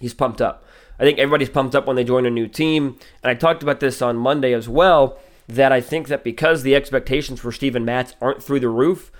He's 0.00 0.14
pumped 0.14 0.40
up. 0.40 0.64
I 0.98 1.04
think 1.04 1.18
everybody's 1.18 1.48
pumped 1.48 1.74
up 1.74 1.86
when 1.86 1.96
they 1.96 2.04
join 2.04 2.26
a 2.26 2.30
new 2.30 2.46
team. 2.46 2.98
And 3.22 3.30
I 3.30 3.34
talked 3.34 3.62
about 3.62 3.80
this 3.80 4.00
on 4.02 4.16
Monday 4.16 4.52
as 4.52 4.68
well. 4.68 5.18
That 5.48 5.72
I 5.72 5.80
think 5.80 6.06
that 6.08 6.22
because 6.22 6.62
the 6.62 6.76
expectations 6.76 7.40
for 7.40 7.50
Steven 7.50 7.84
Matz 7.84 8.14
aren't 8.20 8.42
through 8.42 8.60
the 8.60 8.68
roof, 8.68 9.10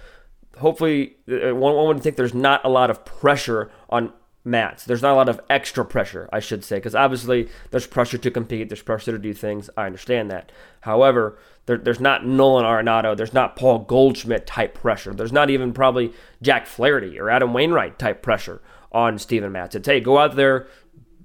hopefully, 0.58 1.16
uh, 1.30 1.54
one, 1.54 1.74
one 1.74 1.88
would 1.88 2.02
think 2.02 2.16
there's 2.16 2.34
not 2.34 2.64
a 2.64 2.68
lot 2.68 2.90
of 2.90 3.04
pressure 3.04 3.70
on 3.88 4.12
Matz. 4.44 4.84
There's 4.84 5.02
not 5.02 5.12
a 5.12 5.16
lot 5.16 5.28
of 5.28 5.40
extra 5.48 5.84
pressure, 5.84 6.28
I 6.32 6.40
should 6.40 6.64
say, 6.64 6.76
because 6.76 6.94
obviously 6.94 7.48
there's 7.70 7.86
pressure 7.86 8.18
to 8.18 8.30
compete, 8.30 8.68
there's 8.68 8.82
pressure 8.82 9.12
to 9.12 9.18
do 9.18 9.34
things. 9.34 9.70
I 9.76 9.86
understand 9.86 10.30
that. 10.30 10.50
However, 10.80 11.38
there, 11.66 11.78
there's 11.78 12.00
not 12.00 12.26
Nolan 12.26 12.64
Arenado, 12.64 13.16
there's 13.16 13.32
not 13.34 13.54
Paul 13.54 13.80
Goldschmidt 13.80 14.46
type 14.46 14.74
pressure. 14.74 15.14
There's 15.14 15.32
not 15.32 15.50
even 15.50 15.72
probably 15.72 16.12
Jack 16.42 16.66
Flaherty 16.66 17.20
or 17.20 17.30
Adam 17.30 17.52
Wainwright 17.52 17.98
type 17.98 18.22
pressure 18.22 18.60
on 18.90 19.18
Steven 19.18 19.52
Matz. 19.52 19.74
It's 19.76 19.86
hey, 19.86 20.00
go 20.00 20.18
out 20.18 20.34
there, 20.34 20.66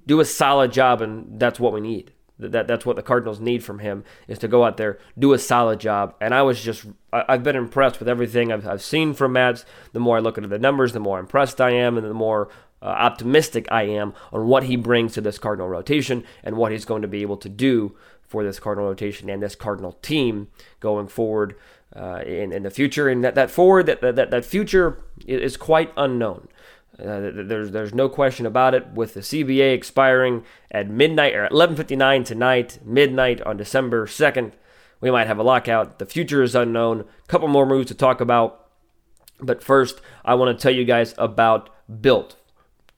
do 0.06 0.20
a 0.20 0.24
solid 0.24 0.72
job, 0.72 1.02
and 1.02 1.40
that's 1.40 1.58
what 1.58 1.72
we 1.72 1.80
need. 1.80 2.12
That 2.38 2.68
that's 2.68 2.86
what 2.86 2.96
the 2.96 3.02
Cardinals 3.02 3.40
need 3.40 3.64
from 3.64 3.80
him 3.80 4.04
is 4.28 4.38
to 4.38 4.48
go 4.48 4.64
out 4.64 4.76
there, 4.76 4.98
do 5.18 5.32
a 5.32 5.38
solid 5.38 5.80
job. 5.80 6.14
And 6.20 6.32
I 6.32 6.42
was 6.42 6.62
just 6.62 6.86
I've 7.12 7.42
been 7.42 7.56
impressed 7.56 7.98
with 7.98 8.08
everything 8.08 8.52
I've, 8.52 8.66
I've 8.66 8.82
seen 8.82 9.14
from 9.14 9.32
Matz. 9.32 9.64
The 9.92 10.00
more 10.00 10.18
I 10.18 10.20
look 10.20 10.38
at 10.38 10.48
the 10.48 10.58
numbers, 10.58 10.92
the 10.92 11.00
more 11.00 11.18
impressed 11.18 11.60
I 11.60 11.70
am, 11.70 11.96
and 11.96 12.06
the 12.06 12.14
more 12.14 12.48
uh, 12.80 12.86
optimistic 12.86 13.66
I 13.70 13.82
am 13.82 14.14
on 14.32 14.46
what 14.46 14.64
he 14.64 14.76
brings 14.76 15.14
to 15.14 15.20
this 15.20 15.38
Cardinal 15.38 15.68
rotation 15.68 16.24
and 16.44 16.56
what 16.56 16.70
he's 16.70 16.84
going 16.84 17.02
to 17.02 17.08
be 17.08 17.22
able 17.22 17.38
to 17.38 17.48
do 17.48 17.96
for 18.22 18.44
this 18.44 18.60
Cardinal 18.60 18.88
rotation 18.88 19.28
and 19.28 19.42
this 19.42 19.56
Cardinal 19.56 19.92
team 19.92 20.48
going 20.80 21.08
forward 21.08 21.56
uh, 21.96 22.22
in, 22.26 22.52
in 22.52 22.62
the 22.62 22.70
future. 22.70 23.08
And 23.08 23.24
that, 23.24 23.34
that 23.34 23.50
forward, 23.50 23.86
that, 23.86 24.00
that, 24.00 24.30
that 24.30 24.44
future 24.44 25.02
is 25.26 25.56
quite 25.56 25.92
unknown. 25.96 26.48
Uh, 26.98 27.30
there's 27.32 27.70
there's 27.70 27.94
no 27.94 28.08
question 28.08 28.44
about 28.44 28.74
it. 28.74 28.88
With 28.92 29.14
the 29.14 29.20
CBA 29.20 29.72
expiring 29.72 30.44
at 30.70 30.90
midnight 30.90 31.34
or 31.34 31.48
11:59 31.48 32.24
tonight, 32.24 32.78
midnight 32.84 33.40
on 33.42 33.56
December 33.56 34.06
2nd, 34.06 34.52
we 35.00 35.10
might 35.10 35.28
have 35.28 35.38
a 35.38 35.44
lockout. 35.44 35.98
The 36.00 36.06
future 36.06 36.42
is 36.42 36.56
unknown. 36.56 37.00
A 37.00 37.26
couple 37.28 37.46
more 37.46 37.66
moves 37.66 37.86
to 37.88 37.94
talk 37.94 38.20
about, 38.20 38.66
but 39.40 39.62
first 39.62 40.00
I 40.24 40.34
want 40.34 40.56
to 40.56 40.60
tell 40.60 40.74
you 40.74 40.84
guys 40.84 41.14
about 41.18 41.70
Built. 42.00 42.36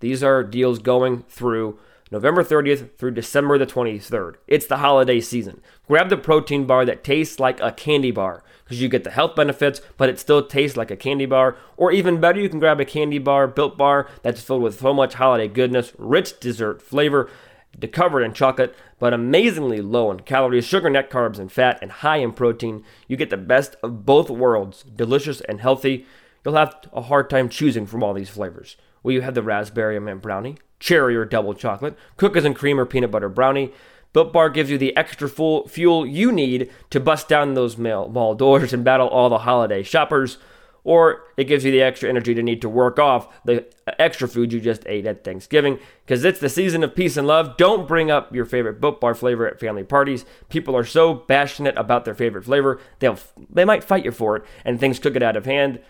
These 0.00 0.22
are 0.24 0.42
deals 0.42 0.78
going 0.78 1.24
through 1.28 1.78
November 2.10 2.42
30th 2.42 2.96
through 2.96 3.12
December 3.12 3.56
the 3.56 3.66
23rd. 3.66 4.34
It's 4.48 4.66
the 4.66 4.78
holiday 4.78 5.20
season. 5.20 5.62
Grab 5.86 6.08
the 6.08 6.16
protein 6.16 6.66
bar 6.66 6.84
that 6.84 7.04
tastes 7.04 7.38
like 7.38 7.60
a 7.60 7.70
candy 7.70 8.10
bar 8.10 8.42
because 8.64 8.82
you 8.82 8.88
get 8.88 9.04
the 9.04 9.10
health 9.10 9.36
benefits, 9.36 9.80
but 9.96 10.08
it 10.08 10.18
still 10.18 10.44
tastes 10.44 10.76
like 10.76 10.90
a 10.90 10.96
candy 10.96 11.26
bar. 11.26 11.56
Or 11.76 11.92
even 11.92 12.20
better, 12.20 12.40
you 12.40 12.48
can 12.48 12.58
grab 12.58 12.80
a 12.80 12.84
candy 12.84 13.18
bar, 13.18 13.46
built 13.46 13.78
bar 13.78 14.08
that's 14.22 14.42
filled 14.42 14.62
with 14.62 14.80
so 14.80 14.92
much 14.92 15.14
holiday 15.14 15.46
goodness, 15.46 15.92
rich 15.98 16.40
dessert 16.40 16.82
flavor, 16.82 17.30
covered 17.92 18.22
in 18.22 18.34
chocolate, 18.34 18.74
but 18.98 19.14
amazingly 19.14 19.80
low 19.80 20.10
in 20.10 20.20
calories, 20.20 20.64
sugar, 20.64 20.90
net 20.90 21.10
carbs, 21.10 21.38
and 21.38 21.52
fat, 21.52 21.78
and 21.80 21.92
high 21.92 22.16
in 22.16 22.32
protein. 22.32 22.84
You 23.06 23.16
get 23.16 23.30
the 23.30 23.36
best 23.36 23.76
of 23.84 24.04
both 24.04 24.28
worlds, 24.30 24.82
delicious 24.82 25.40
and 25.42 25.60
healthy. 25.60 26.06
You'll 26.44 26.56
have 26.56 26.74
a 26.92 27.02
hard 27.02 27.30
time 27.30 27.48
choosing 27.48 27.86
from 27.86 28.02
all 28.02 28.14
these 28.14 28.30
flavors. 28.30 28.76
Well, 29.02 29.12
you 29.12 29.22
have 29.22 29.34
the 29.34 29.42
raspberry 29.42 29.96
and 29.96 30.20
brownie, 30.20 30.58
cherry 30.78 31.16
or 31.16 31.24
double 31.24 31.54
chocolate, 31.54 31.96
cookies 32.16 32.44
and 32.44 32.56
cream 32.56 32.78
or 32.78 32.86
peanut 32.86 33.10
butter 33.10 33.28
brownie. 33.28 33.72
Built 34.12 34.32
Bar 34.32 34.50
gives 34.50 34.70
you 34.70 34.78
the 34.78 34.96
extra 34.96 35.28
full 35.28 35.68
fuel 35.68 36.04
you 36.04 36.32
need 36.32 36.70
to 36.90 36.98
bust 36.98 37.28
down 37.28 37.54
those 37.54 37.78
mall 37.78 38.34
doors 38.34 38.72
and 38.72 38.84
battle 38.84 39.08
all 39.08 39.28
the 39.28 39.38
holiday 39.38 39.84
shoppers, 39.84 40.38
or 40.82 41.22
it 41.36 41.44
gives 41.44 41.64
you 41.64 41.70
the 41.70 41.82
extra 41.82 42.08
energy 42.08 42.34
to 42.34 42.42
need 42.42 42.60
to 42.62 42.68
work 42.68 42.98
off 42.98 43.28
the 43.44 43.66
extra 44.00 44.26
food 44.26 44.52
you 44.52 44.60
just 44.60 44.82
ate 44.86 45.06
at 45.06 45.22
Thanksgiving. 45.22 45.78
Because 46.04 46.24
it's 46.24 46.40
the 46.40 46.48
season 46.48 46.82
of 46.82 46.96
peace 46.96 47.16
and 47.16 47.28
love. 47.28 47.56
Don't 47.56 47.86
bring 47.86 48.10
up 48.10 48.34
your 48.34 48.46
favorite 48.46 48.80
Built 48.80 49.00
Bar 49.00 49.14
flavor 49.14 49.46
at 49.46 49.60
family 49.60 49.84
parties. 49.84 50.24
People 50.48 50.76
are 50.76 50.84
so 50.84 51.14
passionate 51.14 51.76
about 51.78 52.04
their 52.04 52.14
favorite 52.14 52.44
flavor, 52.44 52.80
they'll 52.98 53.18
they 53.48 53.64
might 53.64 53.84
fight 53.84 54.04
you 54.04 54.10
for 54.10 54.36
it, 54.36 54.44
and 54.64 54.80
things 54.80 54.98
could 54.98 55.12
get 55.12 55.22
out 55.22 55.36
of 55.36 55.44
hand. 55.44 55.80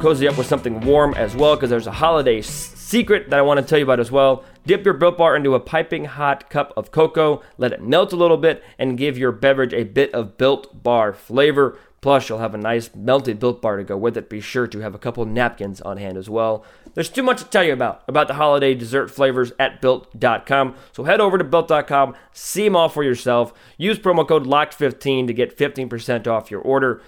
Cozy 0.00 0.26
up 0.26 0.38
with 0.38 0.46
something 0.46 0.80
warm 0.80 1.12
as 1.14 1.36
well 1.36 1.54
because 1.54 1.68
there's 1.68 1.86
a 1.86 1.92
holiday 1.92 2.40
secret 2.40 3.28
that 3.28 3.38
I 3.38 3.42
want 3.42 3.60
to 3.60 3.66
tell 3.66 3.78
you 3.78 3.84
about 3.84 4.00
as 4.00 4.10
well. 4.10 4.44
Dip 4.64 4.84
your 4.84 4.94
Built 4.94 5.18
Bar 5.18 5.36
into 5.36 5.54
a 5.54 5.60
piping 5.60 6.06
hot 6.06 6.48
cup 6.48 6.72
of 6.76 6.90
cocoa, 6.90 7.42
let 7.58 7.72
it 7.72 7.82
melt 7.82 8.12
a 8.12 8.16
little 8.16 8.38
bit, 8.38 8.64
and 8.78 8.96
give 8.96 9.18
your 9.18 9.30
beverage 9.30 9.74
a 9.74 9.84
bit 9.84 10.12
of 10.14 10.38
Built 10.38 10.82
Bar 10.82 11.12
flavor. 11.12 11.78
Plus, 12.00 12.28
you'll 12.30 12.38
have 12.38 12.54
a 12.54 12.58
nice 12.58 12.94
melted 12.94 13.38
Built 13.38 13.60
Bar 13.60 13.76
to 13.76 13.84
go 13.84 13.96
with 13.96 14.16
it. 14.16 14.30
Be 14.30 14.40
sure 14.40 14.66
to 14.66 14.78
have 14.78 14.94
a 14.94 14.98
couple 14.98 15.24
napkins 15.26 15.82
on 15.82 15.98
hand 15.98 16.16
as 16.16 16.30
well. 16.30 16.64
There's 16.94 17.10
too 17.10 17.22
much 17.22 17.42
to 17.42 17.48
tell 17.48 17.62
you 17.62 17.74
about 17.74 18.02
about 18.08 18.26
the 18.26 18.34
holiday 18.34 18.74
dessert 18.74 19.10
flavors 19.10 19.52
at 19.58 19.82
built.com. 19.82 20.76
So 20.92 21.04
head 21.04 21.20
over 21.20 21.36
to 21.36 21.44
built.com, 21.44 22.16
see 22.32 22.64
them 22.64 22.74
all 22.74 22.88
for 22.88 23.04
yourself. 23.04 23.52
Use 23.76 23.98
promo 23.98 24.26
code 24.26 24.46
LOCKED15 24.46 25.26
to 25.26 25.34
get 25.34 25.58
15% 25.58 26.26
off 26.26 26.50
your 26.50 26.62
order. 26.62 27.02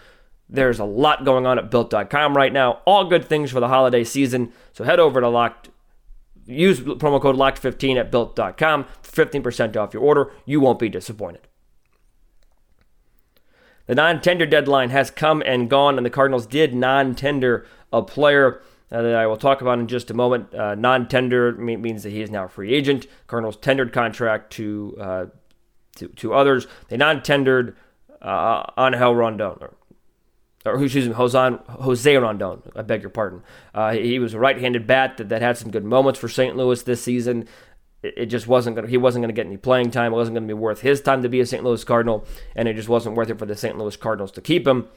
There's 0.49 0.79
a 0.79 0.85
lot 0.85 1.25
going 1.25 1.47
on 1.47 1.59
at 1.59 1.71
built.com 1.71 2.37
right 2.37 2.53
now. 2.53 2.81
All 2.85 3.07
good 3.07 3.25
things 3.25 3.51
for 3.51 3.61
the 3.61 3.69
holiday 3.69 4.05
season. 4.05 4.53
So 4.73 4.85
head 4.85 5.01
over 5.01 5.21
to 5.21 5.29
locked 5.29 5.71
use 6.47 6.81
promo 6.81 7.21
code 7.21 7.37
locked15 7.37 7.99
at 7.99 8.11
built.com 8.11 8.85
for 9.03 9.27
15% 9.27 9.77
off 9.77 9.95
your 9.95 10.03
order. 10.03 10.33
You 10.45 10.61
won't 10.61 10.79
be 10.79 10.89
disappointed. 10.89 11.49
The 13.87 13.95
non-tender 13.95 14.47
deadline 14.47 14.91
has 14.91 15.11
come 15.11 15.43
and 15.45 15.69
gone, 15.69 15.97
and 15.97 16.07
the 16.07 16.11
Cardinals 16.11 16.47
did 16.47 16.75
non-tender 16.75 17.67
a 17.93 18.03
player 18.03 18.63
uh, 18.91 19.03
that 19.03 19.15
I 19.15 19.27
will 19.27 19.37
talk 19.37 19.61
about 19.61 19.79
in 19.79 19.89
just 19.89 20.11
a 20.11 20.15
moment. 20.15 20.55
Uh, 20.55 20.75
non-tender 20.75 21.53
means 21.53 22.03
that 22.05 22.11
he 22.11 22.23
is 22.23 22.31
now 22.31 22.45
a 22.45 22.49
free 22.49 22.73
agent. 22.73 23.07
Cardinals 23.27 23.57
tendered 23.57 23.93
contract 23.93 24.53
to 24.55 24.97
uh, 25.01 25.27
to, 25.97 26.09
to 26.09 26.33
others. 26.33 26.67
They 26.89 26.97
non-tendered 26.97 27.77
uh, 28.23 28.65
Angel 28.79 29.15
Rondon, 29.15 29.57
or 29.61 29.75
excuse 30.65 31.09
me, 31.09 31.15
Jose, 31.15 31.59
Jose 31.69 32.17
Rondon. 32.17 32.63
I 32.77 32.83
beg 32.83 33.03
your 33.03 33.11
pardon. 33.11 33.43
Uh, 33.75 33.93
he 33.93 34.19
was 34.19 34.35
a 34.35 34.39
right-handed 34.39 34.87
bat 34.87 35.17
that, 35.17 35.29
that 35.29 35.43
had 35.43 35.57
some 35.57 35.71
good 35.71 35.85
moments 35.85 36.21
for 36.21 36.29
St. 36.29 36.57
Louis 36.57 36.83
this 36.83 37.03
season. 37.03 37.49
It, 38.03 38.15
it 38.17 38.27
just 38.27 38.47
wasn't 38.47 38.77
gonna. 38.77 38.89
He 38.89 38.97
wasn't 38.97 39.23
going 39.23 39.35
to 39.35 39.39
get 39.39 39.47
any 39.47 39.57
playing 39.57 39.91
time. 39.91 40.13
It 40.13 40.17
wasn't 40.17 40.37
going 40.37 40.47
to 40.47 40.55
be 40.55 40.59
worth 40.59 40.81
his 40.81 41.01
time 41.01 41.23
to 41.23 41.29
be 41.29 41.41
a 41.41 41.47
St. 41.47 41.65
Louis 41.65 41.83
Cardinal, 41.83 42.25
and 42.55 42.69
it 42.69 42.75
just 42.75 42.89
wasn't 42.89 43.17
worth 43.17 43.31
it 43.31 43.39
for 43.39 43.47
the 43.47 43.57
St. 43.57 43.77
Louis 43.77 43.97
Cardinals 43.97 44.33
to 44.33 44.41
keep 44.41 44.67
him. 44.67 44.89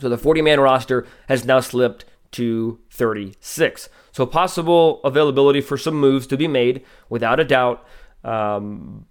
So 0.00 0.08
the 0.08 0.18
40-man 0.18 0.60
roster 0.60 1.06
has 1.28 1.44
now 1.44 1.60
slipped 1.60 2.04
to 2.32 2.78
36. 2.90 3.88
So 4.12 4.26
possible 4.26 5.02
availability 5.04 5.62
for 5.62 5.78
some 5.78 5.94
moves 5.94 6.26
to 6.26 6.36
be 6.36 6.48
made, 6.48 6.84
without 7.08 7.40
a 7.40 7.44
doubt. 7.44 7.86
Um, 8.24 9.06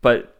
but 0.00 0.37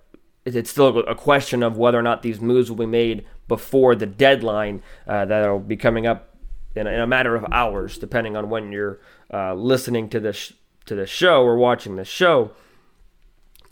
it's 0.57 0.71
still 0.71 0.99
a 1.01 1.15
question 1.15 1.63
of 1.63 1.77
whether 1.77 1.99
or 1.99 2.03
not 2.03 2.23
these 2.23 2.41
moves 2.41 2.71
will 2.71 2.77
be 2.77 2.87
made 2.87 3.27
before 3.49 3.95
the 3.95 4.07
deadline 4.07 4.83
uh, 5.07 5.25
that 5.25 5.49
will 5.49 5.59
be 5.59 5.77
coming 5.77 6.07
up 6.07 6.37
in 6.75 6.87
a, 6.87 6.91
in 6.91 7.01
a, 7.01 7.07
matter 7.07 7.35
of 7.35 7.45
hours, 7.53 7.99
depending 7.99 8.37
on 8.37 8.51
when 8.51 8.71
you're 8.71 9.01
uh, 9.33 9.55
listening 9.55 10.09
to 10.11 10.21
this 10.21 10.53
to 10.87 10.95
the 10.95 11.07
show 11.07 11.43
or 11.43 11.57
watching 11.57 11.97
the 11.97 12.05
show. 12.05 12.53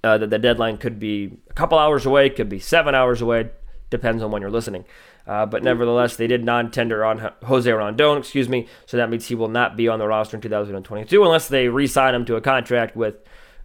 Uh, 0.04 0.18
that 0.18 0.30
the 0.30 0.38
deadline 0.38 0.76
could 0.76 1.00
be 1.00 1.38
a 1.50 1.52
couple 1.54 1.76
hours 1.76 2.06
away, 2.06 2.30
could 2.30 2.48
be 2.48 2.60
seven 2.60 2.94
hours 2.94 3.20
away, 3.20 3.50
depends 3.90 4.22
on 4.22 4.30
when 4.30 4.40
you're 4.40 4.50
listening. 4.50 4.84
Uh, 5.26 5.44
but 5.44 5.64
nevertheless, 5.64 6.14
they 6.14 6.28
did 6.28 6.44
non-tender 6.44 7.04
on 7.04 7.32
Jose 7.44 7.70
Rondon, 7.70 8.18
excuse 8.18 8.48
me, 8.48 8.68
so 8.84 8.96
that 8.96 9.10
means 9.10 9.26
he 9.26 9.34
will 9.34 9.48
not 9.48 9.76
be 9.76 9.88
on 9.88 9.98
the 9.98 10.06
roster 10.06 10.36
in 10.36 10.40
2022 10.40 11.24
unless 11.24 11.48
they 11.48 11.66
re-sign 11.66 12.14
him 12.14 12.24
to 12.24 12.36
a 12.36 12.40
contract 12.40 12.94
with, 12.94 13.16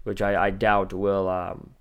which 0.04 0.20
I, 0.20 0.48
I 0.48 0.50
doubt 0.50 0.94
will 0.94 1.30
um, 1.30 1.76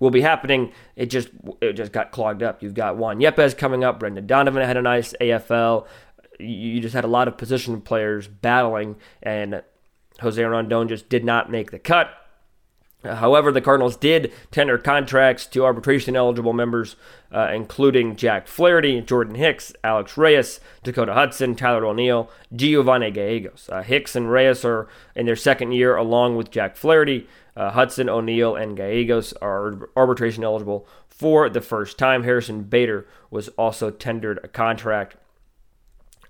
will 0.00 0.10
be 0.10 0.20
happening. 0.20 0.72
It 0.96 1.06
just 1.06 1.28
it 1.60 1.74
just 1.74 1.92
got 1.92 2.12
clogged 2.12 2.42
up. 2.42 2.62
You've 2.62 2.74
got 2.74 2.96
Juan 2.96 3.20
Yepez 3.20 3.56
coming 3.56 3.84
up. 3.84 4.00
Brendan 4.00 4.26
Donovan 4.26 4.62
had 4.62 4.76
a 4.76 4.82
nice 4.82 5.14
AFL. 5.20 5.86
You 6.38 6.80
just 6.80 6.94
had 6.94 7.04
a 7.04 7.08
lot 7.08 7.28
of 7.28 7.36
position 7.36 7.80
players 7.80 8.28
battling, 8.28 8.96
and 9.22 9.62
Jose 10.20 10.42
Rondon 10.42 10.88
just 10.88 11.08
did 11.08 11.24
not 11.24 11.50
make 11.50 11.70
the 11.70 11.78
cut. 11.78 12.10
However, 13.04 13.52
the 13.52 13.60
Cardinals 13.60 13.96
did 13.96 14.32
tender 14.50 14.76
contracts 14.76 15.46
to 15.46 15.64
arbitration 15.64 16.16
eligible 16.16 16.52
members, 16.52 16.96
uh, 17.32 17.48
including 17.54 18.16
Jack 18.16 18.48
Flaherty, 18.48 19.00
Jordan 19.00 19.36
Hicks, 19.36 19.72
Alex 19.84 20.16
Reyes, 20.16 20.58
Dakota 20.82 21.14
Hudson, 21.14 21.54
Tyler 21.54 21.86
O'Neill, 21.86 22.28
Giovanni 22.54 23.12
Gallegos. 23.12 23.68
Uh, 23.70 23.82
Hicks 23.82 24.16
and 24.16 24.32
Reyes 24.32 24.64
are 24.64 24.88
in 25.14 25.26
their 25.26 25.36
second 25.36 25.72
year, 25.72 25.94
along 25.94 26.36
with 26.36 26.50
Jack 26.50 26.76
Flaherty. 26.76 27.28
Uh, 27.58 27.72
Hudson, 27.72 28.08
O'Neill, 28.08 28.54
and 28.54 28.76
Gallegos 28.76 29.32
are 29.42 29.90
arbitration 29.96 30.44
eligible 30.44 30.86
for 31.08 31.50
the 31.50 31.60
first 31.60 31.98
time. 31.98 32.22
Harrison 32.22 32.62
Bader 32.62 33.04
was 33.32 33.48
also 33.58 33.90
tendered 33.90 34.38
a 34.44 34.48
contract 34.48 35.16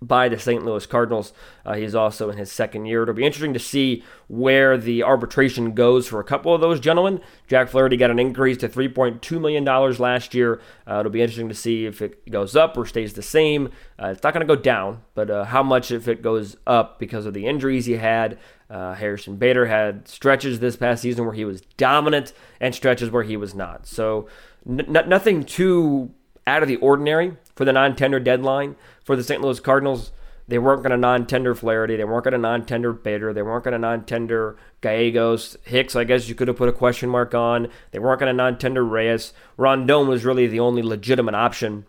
by 0.00 0.28
the 0.28 0.38
St. 0.38 0.64
Louis 0.64 0.86
Cardinals. 0.86 1.32
Uh, 1.64 1.74
he's 1.74 1.94
also 1.94 2.30
in 2.30 2.38
his 2.38 2.52
second 2.52 2.86
year. 2.86 3.02
It'll 3.02 3.14
be 3.14 3.24
interesting 3.24 3.52
to 3.52 3.58
see 3.58 4.04
where 4.28 4.78
the 4.78 5.02
arbitration 5.02 5.74
goes 5.74 6.06
for 6.06 6.20
a 6.20 6.24
couple 6.24 6.54
of 6.54 6.60
those 6.60 6.80
gentlemen. 6.80 7.20
Jack 7.46 7.68
Flaherty 7.68 7.96
got 7.96 8.10
an 8.10 8.18
increase 8.18 8.56
to 8.58 8.68
$3.2 8.68 9.40
million 9.40 9.64
last 9.64 10.34
year. 10.34 10.60
Uh, 10.86 11.00
it'll 11.00 11.12
be 11.12 11.22
interesting 11.22 11.48
to 11.48 11.54
see 11.54 11.86
if 11.86 12.00
it 12.02 12.30
goes 12.30 12.54
up 12.54 12.76
or 12.76 12.86
stays 12.86 13.14
the 13.14 13.22
same. 13.22 13.70
Uh, 14.00 14.08
it's 14.08 14.22
not 14.22 14.32
going 14.32 14.46
to 14.46 14.54
go 14.54 14.60
down, 14.60 15.02
but 15.14 15.30
uh, 15.30 15.44
how 15.44 15.62
much 15.62 15.90
if 15.90 16.08
it 16.08 16.22
goes 16.22 16.56
up 16.66 16.98
because 16.98 17.26
of 17.26 17.34
the 17.34 17.46
injuries 17.46 17.86
he 17.86 17.96
had. 17.96 18.38
Uh, 18.70 18.94
Harrison 18.94 19.36
Bader 19.36 19.66
had 19.66 20.06
stretches 20.06 20.60
this 20.60 20.76
past 20.76 21.00
season 21.00 21.24
where 21.24 21.34
he 21.34 21.46
was 21.46 21.62
dominant 21.78 22.34
and 22.60 22.74
stretches 22.74 23.10
where 23.10 23.22
he 23.22 23.36
was 23.36 23.54
not. 23.54 23.86
So 23.86 24.28
n- 24.68 24.84
nothing 24.88 25.44
too 25.44 26.12
out 26.46 26.62
of 26.62 26.68
the 26.68 26.76
ordinary 26.76 27.36
for 27.58 27.64
the 27.64 27.72
non-tender 27.72 28.20
deadline 28.20 28.76
for 29.02 29.16
the 29.16 29.24
St. 29.24 29.42
Louis 29.42 29.58
Cardinals. 29.58 30.12
They 30.46 30.58
weren't 30.58 30.84
going 30.84 30.92
to 30.92 30.96
non-tender 30.96 31.56
Flaherty. 31.56 31.96
They 31.96 32.04
weren't 32.04 32.22
going 32.22 32.32
to 32.32 32.38
non-tender 32.38 32.92
Bader. 32.92 33.32
They 33.32 33.42
weren't 33.42 33.64
going 33.64 33.72
to 33.72 33.80
non-tender 33.80 34.56
Gallegos. 34.80 35.56
Hicks, 35.64 35.96
I 35.96 36.04
guess 36.04 36.28
you 36.28 36.36
could 36.36 36.46
have 36.46 36.56
put 36.56 36.68
a 36.68 36.72
question 36.72 37.08
mark 37.08 37.34
on. 37.34 37.66
They 37.90 37.98
weren't 37.98 38.20
going 38.20 38.30
to 38.30 38.32
non-tender 38.32 38.84
Reyes. 38.84 39.32
Rondon 39.56 40.06
was 40.06 40.24
really 40.24 40.46
the 40.46 40.60
only 40.60 40.82
legitimate 40.82 41.34
option 41.34 41.84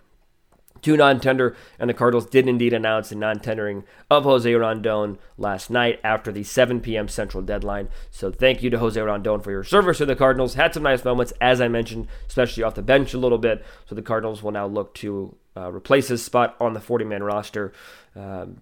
to 0.81 0.97
non-tender, 0.97 1.55
and 1.77 1.89
the 1.89 1.93
Cardinals 1.93 2.25
did 2.25 2.47
indeed 2.47 2.73
announce 2.73 3.09
the 3.09 3.15
non-tendering 3.15 3.83
of 4.09 4.23
Jose 4.23 4.53
Rondon 4.53 5.17
last 5.37 5.69
night 5.69 5.99
after 6.03 6.31
the 6.31 6.43
7 6.43 6.81
p.m. 6.81 7.07
Central 7.07 7.43
deadline. 7.43 7.89
So 8.11 8.31
thank 8.31 8.63
you 8.63 8.69
to 8.69 8.79
Jose 8.79 8.99
Rondon 8.99 9.41
for 9.41 9.51
your 9.51 9.63
service 9.63 9.99
to 9.99 10.05
the 10.05 10.15
Cardinals. 10.15 10.55
Had 10.55 10.73
some 10.73 10.83
nice 10.83 11.03
moments, 11.03 11.33
as 11.41 11.61
I 11.61 11.67
mentioned, 11.67 12.07
especially 12.27 12.63
off 12.63 12.75
the 12.75 12.81
bench 12.81 13.13
a 13.13 13.19
little 13.19 13.37
bit. 13.37 13.63
So 13.87 13.95
the 13.95 14.01
Cardinals 14.01 14.41
will 14.43 14.51
now 14.51 14.65
look 14.65 14.93
to 14.95 15.35
uh, 15.55 15.71
replace 15.71 16.07
his 16.07 16.23
spot 16.23 16.55
on 16.59 16.73
the 16.73 16.79
40-man 16.79 17.23
roster 17.23 17.73
um, 18.15 18.61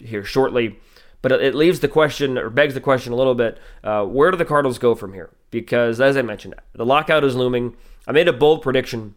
here 0.00 0.24
shortly. 0.24 0.78
But 1.20 1.32
it 1.32 1.54
leaves 1.54 1.80
the 1.80 1.88
question, 1.88 2.38
or 2.38 2.48
begs 2.48 2.74
the 2.74 2.80
question 2.80 3.12
a 3.12 3.16
little 3.16 3.34
bit: 3.34 3.58
uh, 3.82 4.04
Where 4.04 4.30
do 4.30 4.36
the 4.36 4.44
Cardinals 4.44 4.78
go 4.78 4.94
from 4.94 5.14
here? 5.14 5.30
Because 5.50 6.00
as 6.00 6.16
I 6.16 6.22
mentioned, 6.22 6.54
the 6.74 6.86
lockout 6.86 7.24
is 7.24 7.34
looming. 7.34 7.76
I 8.06 8.12
made 8.12 8.28
a 8.28 8.32
bold 8.32 8.62
prediction 8.62 9.14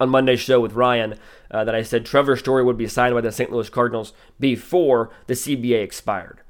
on 0.00 0.08
Monday's 0.08 0.40
show 0.40 0.60
with 0.60 0.72
Ryan 0.72 1.14
uh, 1.50 1.64
that 1.64 1.74
I 1.74 1.82
said 1.82 2.04
Trevor 2.04 2.36
Story 2.36 2.64
would 2.64 2.78
be 2.78 2.88
signed 2.88 3.14
by 3.14 3.20
the 3.20 3.32
St. 3.32 3.52
Louis 3.52 3.68
Cardinals 3.68 4.12
before 4.40 5.10
the 5.26 5.34
CBA 5.34 5.82
expired. 5.82 6.40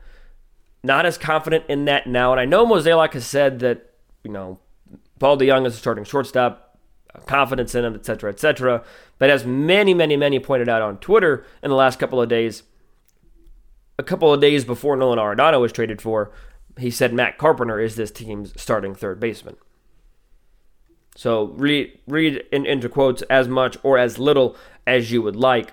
Not 0.83 1.07
as 1.07 1.19
confident 1.19 1.65
in 1.69 1.85
that 1.85 2.07
now, 2.07 2.33
and 2.33 2.41
I 2.41 2.45
know 2.45 2.67
Mozeliak 2.67 3.13
has 3.13 3.27
said 3.27 3.61
that 3.61 3.91
you 4.25 4.31
know 4.31 4.59
Paul 5.19 5.39
DeJong 5.39 5.67
is 5.67 5.75
a 5.75 5.79
starting 5.79 6.05
shortstop, 6.05 6.79
confidence 7.27 7.75
in 7.75 7.85
him, 7.85 7.95
etc., 7.95 8.31
etc. 8.31 8.83
But 9.19 9.31
as 9.31 9.45
many, 9.45 9.95
many, 9.95 10.17
many 10.17 10.41
pointed 10.41 10.69
out 10.69 10.83
on 10.83 10.99
Twitter 10.99 11.45
in 11.63 11.71
the 11.71 11.77
last 11.77 12.01
couple 12.01 12.21
of 12.21 12.29
days, 12.29 12.65
a 13.99 14.03
couple 14.03 14.33
of 14.33 14.41
days 14.41 14.65
before 14.65 14.97
Nolan 14.97 15.21
Arenado 15.21 15.61
was 15.61 15.71
traded 15.71 16.03
for, 16.03 16.33
he 16.79 16.91
said 16.91 17.13
Matt 17.13 17.39
Carpenter 17.39 17.79
is 17.79 17.95
this 17.95 18.11
team's 18.11 18.53
starting 18.61 18.95
third 18.95 19.21
baseman. 19.21 19.57
So 21.17 21.45
read 21.57 21.99
read 22.07 22.45
in, 22.53 22.67
into 22.67 22.89
quotes 22.89 23.23
as 23.23 23.49
much 23.49 23.77
or 23.83 23.99
as 23.99 24.19
little 24.19 24.57
as 24.87 25.13
you 25.13 25.23
would 25.23 25.37
like. 25.37 25.73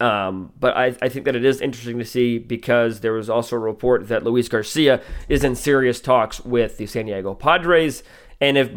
Um, 0.00 0.52
but 0.58 0.76
I, 0.76 0.96
I 1.00 1.08
think 1.08 1.24
that 1.24 1.36
it 1.36 1.44
is 1.44 1.60
interesting 1.60 1.98
to 1.98 2.04
see 2.04 2.38
because 2.38 3.00
there 3.00 3.12
was 3.12 3.30
also 3.30 3.56
a 3.56 3.60
report 3.60 4.08
that 4.08 4.24
Luis 4.24 4.48
Garcia 4.48 5.00
is 5.28 5.44
in 5.44 5.54
serious 5.54 6.00
talks 6.00 6.44
with 6.44 6.78
the 6.78 6.86
San 6.86 7.06
Diego 7.06 7.34
Padres. 7.34 8.02
And 8.40 8.58
if 8.58 8.70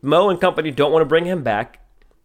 Mo 0.00 0.30
and 0.30 0.40
company 0.40 0.70
don't 0.70 0.92
want 0.92 1.02
to 1.02 1.08
bring 1.08 1.26
him 1.26 1.42
back, 1.42 1.80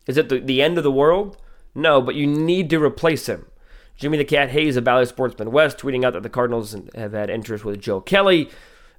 is 0.07 0.17
it 0.17 0.29
the, 0.29 0.39
the 0.39 0.61
end 0.61 0.77
of 0.77 0.83
the 0.83 0.91
world? 0.91 1.37
No, 1.73 2.01
but 2.01 2.15
you 2.15 2.27
need 2.27 2.69
to 2.69 2.81
replace 2.81 3.27
him. 3.27 3.47
Jimmy 3.95 4.17
the 4.17 4.25
Cat 4.25 4.51
Hayes 4.51 4.77
of 4.77 4.85
Bally 4.85 5.05
Sports 5.05 5.37
Midwest 5.37 5.77
tweeting 5.77 6.05
out 6.05 6.13
that 6.13 6.23
the 6.23 6.29
Cardinals 6.29 6.75
have 6.95 7.11
had 7.11 7.29
interest 7.29 7.65
with 7.65 7.81
Joe 7.81 7.99
Kelly. 7.99 8.49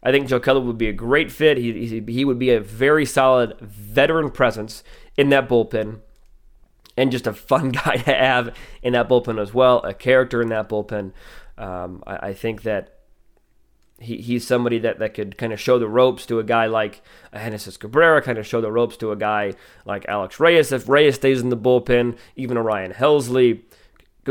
I 0.02 0.10
think 0.10 0.28
Joe 0.28 0.40
Kelly 0.40 0.60
would 0.60 0.78
be 0.78 0.88
a 0.88 0.92
great 0.92 1.30
fit. 1.30 1.58
He, 1.58 1.86
he, 1.86 2.00
he 2.12 2.24
would 2.24 2.38
be 2.38 2.50
a 2.50 2.60
very 2.60 3.04
solid 3.04 3.58
veteran 3.60 4.30
presence 4.30 4.82
in 5.16 5.28
that 5.30 5.48
bullpen 5.48 6.00
and 6.96 7.10
just 7.10 7.26
a 7.26 7.32
fun 7.32 7.70
guy 7.70 7.96
to 7.96 8.14
have 8.14 8.56
in 8.82 8.92
that 8.94 9.08
bullpen 9.08 9.40
as 9.40 9.52
well, 9.52 9.78
a 9.80 9.94
character 9.94 10.40
in 10.40 10.48
that 10.48 10.68
bullpen. 10.68 11.12
Um, 11.58 12.02
I, 12.06 12.28
I, 12.28 12.34
think 12.34 12.62
that 12.62 13.00
he, 13.98 14.16
he's 14.16 14.46
somebody 14.46 14.78
that, 14.78 14.98
that 14.98 15.12
could 15.12 15.36
kind 15.36 15.52
of 15.52 15.60
show 15.60 15.78
the 15.78 15.88
ropes 15.88 16.24
to 16.26 16.38
a 16.38 16.44
guy 16.44 16.66
like 16.66 17.02
Genesis 17.34 17.76
Cabrera, 17.76 18.22
kind 18.22 18.38
of 18.38 18.46
show 18.46 18.62
the 18.62 18.72
ropes 18.72 18.96
to 18.98 19.12
a 19.12 19.16
guy 19.16 19.52
like 19.84 20.06
Alex 20.08 20.40
Reyes 20.40 20.72
if 20.72 20.88
Reyes 20.88 21.16
stays 21.16 21.42
in 21.42 21.50
the 21.50 21.56
bullpen, 21.56 22.16
even 22.34 22.58
Ryan 22.58 22.92
Helsley. 22.92 23.62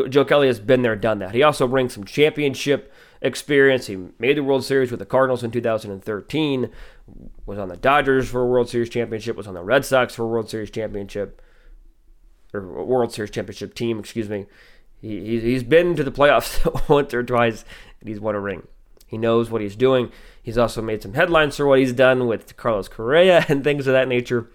Joe 0.09 0.25
Kelly 0.25 0.47
has 0.47 0.59
been 0.59 0.81
there, 0.81 0.95
done 0.95 1.19
that. 1.19 1.33
He 1.35 1.43
also 1.43 1.67
brings 1.67 1.93
some 1.93 2.03
championship 2.03 2.91
experience. 3.21 3.87
He 3.87 3.97
made 4.17 4.37
the 4.37 4.43
World 4.43 4.63
Series 4.63 4.91
with 4.91 4.99
the 4.99 5.05
Cardinals 5.05 5.43
in 5.43 5.51
2013, 5.51 6.69
was 7.45 7.59
on 7.59 7.69
the 7.69 7.77
Dodgers 7.77 8.29
for 8.29 8.41
a 8.41 8.45
World 8.45 8.69
Series 8.69 8.89
championship, 8.89 9.35
was 9.35 9.47
on 9.47 9.53
the 9.53 9.63
Red 9.63 9.85
Sox 9.85 10.15
for 10.15 10.23
a 10.23 10.27
World 10.27 10.49
Series 10.49 10.71
championship, 10.71 11.41
or 12.53 12.61
World 12.85 13.11
Series 13.13 13.31
championship 13.31 13.73
team, 13.73 13.99
excuse 13.99 14.29
me. 14.29 14.45
He, 15.01 15.39
he's 15.39 15.63
been 15.63 15.95
to 15.95 16.03
the 16.03 16.11
playoffs 16.11 16.89
once 16.89 17.13
or 17.13 17.23
twice, 17.23 17.63
and 17.99 18.09
he's 18.09 18.19
won 18.19 18.35
a 18.35 18.39
ring. 18.39 18.67
He 19.07 19.17
knows 19.17 19.49
what 19.49 19.61
he's 19.61 19.75
doing. 19.75 20.11
He's 20.41 20.57
also 20.57 20.81
made 20.81 21.01
some 21.01 21.15
headlines 21.15 21.57
for 21.57 21.65
what 21.65 21.79
he's 21.79 21.93
done 21.93 22.27
with 22.27 22.55
Carlos 22.57 22.87
Correa 22.87 23.45
and 23.49 23.63
things 23.63 23.87
of 23.87 23.93
that 23.93 24.07
nature. 24.07 24.49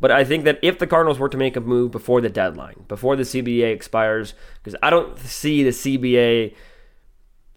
But 0.00 0.10
I 0.10 0.24
think 0.24 0.44
that 0.44 0.58
if 0.62 0.78
the 0.78 0.86
Cardinals 0.86 1.18
were 1.18 1.28
to 1.28 1.36
make 1.36 1.56
a 1.56 1.60
move 1.60 1.90
before 1.90 2.20
the 2.20 2.30
deadline, 2.30 2.86
before 2.88 3.16
the 3.16 3.22
CBA 3.22 3.72
expires, 3.72 4.34
because 4.62 4.74
I 4.82 4.88
don't 4.88 5.18
see 5.18 5.62
the 5.62 5.70
CBA 5.70 6.54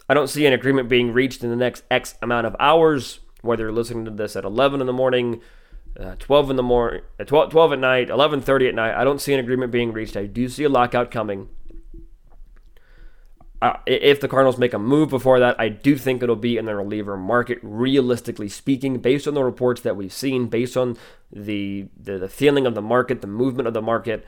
I 0.08 0.14
don't 0.14 0.28
see 0.28 0.46
an 0.46 0.52
agreement 0.52 0.88
being 0.88 1.12
reached 1.12 1.42
in 1.42 1.50
the 1.50 1.56
next 1.56 1.84
X 1.90 2.14
amount 2.20 2.46
of 2.46 2.54
hours, 2.60 3.20
whether 3.40 3.64
you're 3.64 3.72
listening 3.72 4.04
to 4.04 4.10
this 4.10 4.36
at 4.36 4.44
11 4.44 4.80
in 4.80 4.86
the 4.86 4.92
morning, 4.92 5.40
uh, 5.98 6.16
12 6.18 6.50
in 6.50 6.56
the 6.56 6.62
morning, 6.62 7.02
uh, 7.18 7.24
12, 7.24 7.50
12 7.50 7.72
at 7.72 7.78
night, 7.78 8.08
11:30 8.10 8.68
at 8.68 8.74
night. 8.74 8.94
I 8.94 9.04
don't 9.04 9.20
see 9.20 9.32
an 9.32 9.40
agreement 9.40 9.72
being 9.72 9.92
reached. 9.92 10.16
I 10.16 10.26
do 10.26 10.48
see 10.48 10.64
a 10.64 10.68
lockout 10.68 11.10
coming. 11.10 11.48
Uh, 13.62 13.78
if 13.86 14.20
the 14.20 14.28
Cardinals 14.28 14.58
make 14.58 14.74
a 14.74 14.78
move 14.78 15.08
before 15.08 15.38
that, 15.40 15.58
I 15.58 15.70
do 15.70 15.96
think 15.96 16.22
it'll 16.22 16.36
be 16.36 16.58
in 16.58 16.66
the 16.66 16.74
reliever 16.74 17.16
market. 17.16 17.58
Realistically 17.62 18.48
speaking, 18.48 18.98
based 18.98 19.26
on 19.26 19.32
the 19.32 19.42
reports 19.42 19.80
that 19.82 19.96
we've 19.96 20.12
seen, 20.12 20.48
based 20.48 20.76
on 20.76 20.98
the 21.32 21.86
the, 21.98 22.18
the 22.18 22.28
feeling 22.28 22.66
of 22.66 22.74
the 22.74 22.82
market, 22.82 23.22
the 23.22 23.26
movement 23.26 23.66
of 23.66 23.72
the 23.72 23.80
market, 23.80 24.26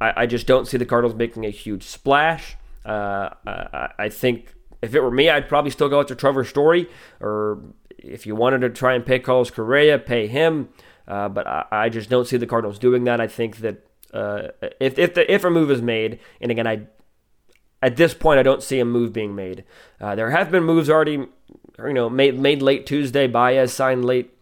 I, 0.00 0.22
I 0.22 0.26
just 0.26 0.46
don't 0.46 0.66
see 0.66 0.78
the 0.78 0.86
Cardinals 0.86 1.14
making 1.16 1.44
a 1.44 1.50
huge 1.50 1.82
splash. 1.82 2.56
Uh, 2.86 3.30
I, 3.46 3.88
I 3.98 4.08
think 4.08 4.54
if 4.82 4.94
it 4.94 5.00
were 5.00 5.10
me, 5.10 5.28
I'd 5.28 5.48
probably 5.48 5.70
still 5.70 5.88
go 5.88 6.00
after 6.00 6.14
Trevor 6.14 6.44
Story, 6.44 6.88
or 7.20 7.62
if 7.98 8.26
you 8.26 8.36
wanted 8.36 8.60
to 8.60 8.70
try 8.70 8.94
and 8.94 9.04
pay 9.04 9.18
Carlos 9.18 9.50
Correa, 9.50 9.98
pay 9.98 10.26
him. 10.26 10.68
Uh, 11.08 11.28
but 11.28 11.46
I, 11.46 11.64
I, 11.70 11.88
just 11.88 12.10
don't 12.10 12.26
see 12.26 12.36
the 12.36 12.46
Cardinals 12.46 12.78
doing 12.78 13.04
that. 13.04 13.20
I 13.20 13.26
think 13.28 13.58
that 13.58 13.86
uh, 14.12 14.48
if 14.80 14.98
if 14.98 15.14
the, 15.14 15.32
if 15.32 15.44
a 15.44 15.50
move 15.50 15.70
is 15.70 15.80
made, 15.80 16.18
and 16.40 16.50
again, 16.50 16.66
I 16.66 16.86
at 17.80 17.96
this 17.96 18.14
point 18.14 18.40
I 18.40 18.42
don't 18.42 18.62
see 18.62 18.80
a 18.80 18.84
move 18.84 19.12
being 19.12 19.34
made. 19.34 19.64
Uh, 20.00 20.14
there 20.14 20.30
have 20.30 20.50
been 20.50 20.64
moves 20.64 20.90
already, 20.90 21.12
you 21.12 21.92
know, 21.92 22.08
made 22.08 22.38
made 22.38 22.60
late 22.60 22.86
Tuesday. 22.86 23.26
Baez 23.28 23.72
signed 23.72 24.04
late. 24.04 24.32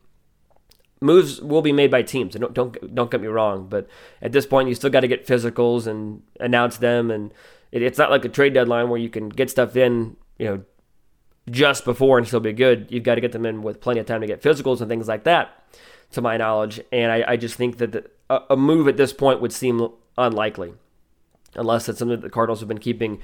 Moves 1.01 1.41
will 1.43 1.61
be 1.61 1.73
made 1.73 1.91
by 1.91 2.03
teams. 2.03 2.35
Don't 2.35 2.55
don't 2.55 2.95
don't 2.95 3.11
get 3.11 3.21
me 3.21 3.27
wrong, 3.27 3.69
but 3.69 3.87
at 4.23 4.33
this 4.33 4.47
point, 4.47 4.69
you 4.69 4.75
still 4.75 4.91
got 4.91 5.01
to 5.01 5.09
get 5.09 5.27
physicals 5.27 5.87
and 5.87 6.23
announce 6.41 6.79
them 6.79 7.11
and 7.11 7.31
it, 7.75 7.83
it's 7.83 7.99
not 7.99 8.11
like 8.11 8.25
a 8.25 8.29
trade 8.31 8.55
deadline 8.55 8.89
where 8.89 9.01
you 9.01 9.11
can 9.11 9.29
get 9.29 9.51
stuff 9.51 9.77
in, 9.77 10.17
you 10.39 10.47
know, 10.47 10.65
just 11.51 11.85
before 11.85 12.17
and 12.17 12.27
still 12.27 12.41
be 12.41 12.55
good. 12.55 12.87
You've 12.89 13.03
got 13.03 13.17
to 13.17 13.21
get 13.21 13.33
them 13.33 13.45
in 13.45 13.63
with 13.63 13.81
plenty 13.81 14.01
of 14.01 14.07
time 14.07 14.23
to 14.23 14.27
get 14.27 14.41
physicals 14.41 14.81
and 14.81 14.89
things 14.89 15.09
like 15.09 15.25
that, 15.25 15.63
to 16.13 16.23
my 16.23 16.39
knowledge. 16.39 16.81
And 16.91 17.13
I, 17.13 17.33
I 17.33 17.37
just 17.37 17.57
think 17.57 17.77
that 17.79 17.93
the, 17.93 18.11
a, 18.31 18.41
a 18.51 18.57
move 18.57 18.89
at 18.89 18.97
this 18.97 19.13
point 19.13 19.43
would 19.43 19.53
seem 19.53 19.87
unlikely, 20.17 20.73
unless 21.55 21.89
it's 21.89 21.99
something 21.99 22.21
that 22.21 22.27
the 22.27 22.31
Cardinals 22.31 22.61
have 22.61 22.69
been 22.69 22.79
keeping 22.79 23.21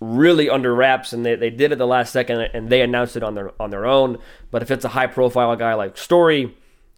really 0.00 0.50
under 0.50 0.74
wraps 0.74 1.12
and 1.12 1.24
they, 1.24 1.36
they 1.36 1.48
did 1.48 1.72
it 1.72 1.78
the 1.78 1.86
last 1.86 2.12
second 2.12 2.40
and 2.52 2.68
they 2.68 2.82
announced 2.82 3.16
it 3.16 3.22
on 3.22 3.34
their 3.34 3.52
on 3.62 3.70
their 3.70 3.86
own. 3.86 4.18
But 4.50 4.60
if 4.60 4.70
it's 4.70 4.84
a 4.84 4.88
high 4.88 5.06
profile 5.06 5.54
guy 5.56 5.72
like 5.74 5.96
Story, 5.96 6.56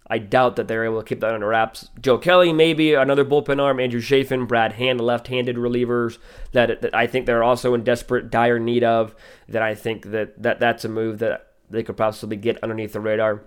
I 0.08 0.18
doubt 0.18 0.56
that 0.56 0.68
they're 0.68 0.84
able 0.84 1.02
to 1.02 1.08
keep 1.08 1.20
that 1.20 1.34
under 1.34 1.48
wraps. 1.48 1.90
Joe 2.00 2.16
Kelly, 2.16 2.52
maybe 2.52 2.94
another 2.94 3.24
bullpen 3.24 3.60
arm. 3.60 3.80
Andrew 3.80 4.00
Chafin, 4.00 4.46
Brad 4.46 4.74
Hand, 4.74 5.00
left-handed 5.00 5.56
relievers 5.56 6.18
that, 6.52 6.80
that 6.82 6.94
I 6.94 7.06
think 7.06 7.26
they're 7.26 7.42
also 7.42 7.74
in 7.74 7.82
desperate, 7.82 8.30
dire 8.30 8.58
need 8.60 8.84
of. 8.84 9.16
That 9.48 9.62
I 9.62 9.74
think 9.74 10.10
that, 10.12 10.40
that 10.42 10.60
that's 10.60 10.84
a 10.84 10.88
move 10.88 11.18
that 11.18 11.48
they 11.68 11.82
could 11.82 11.96
possibly 11.96 12.36
get 12.36 12.62
underneath 12.62 12.92
the 12.92 13.00
radar. 13.00 13.42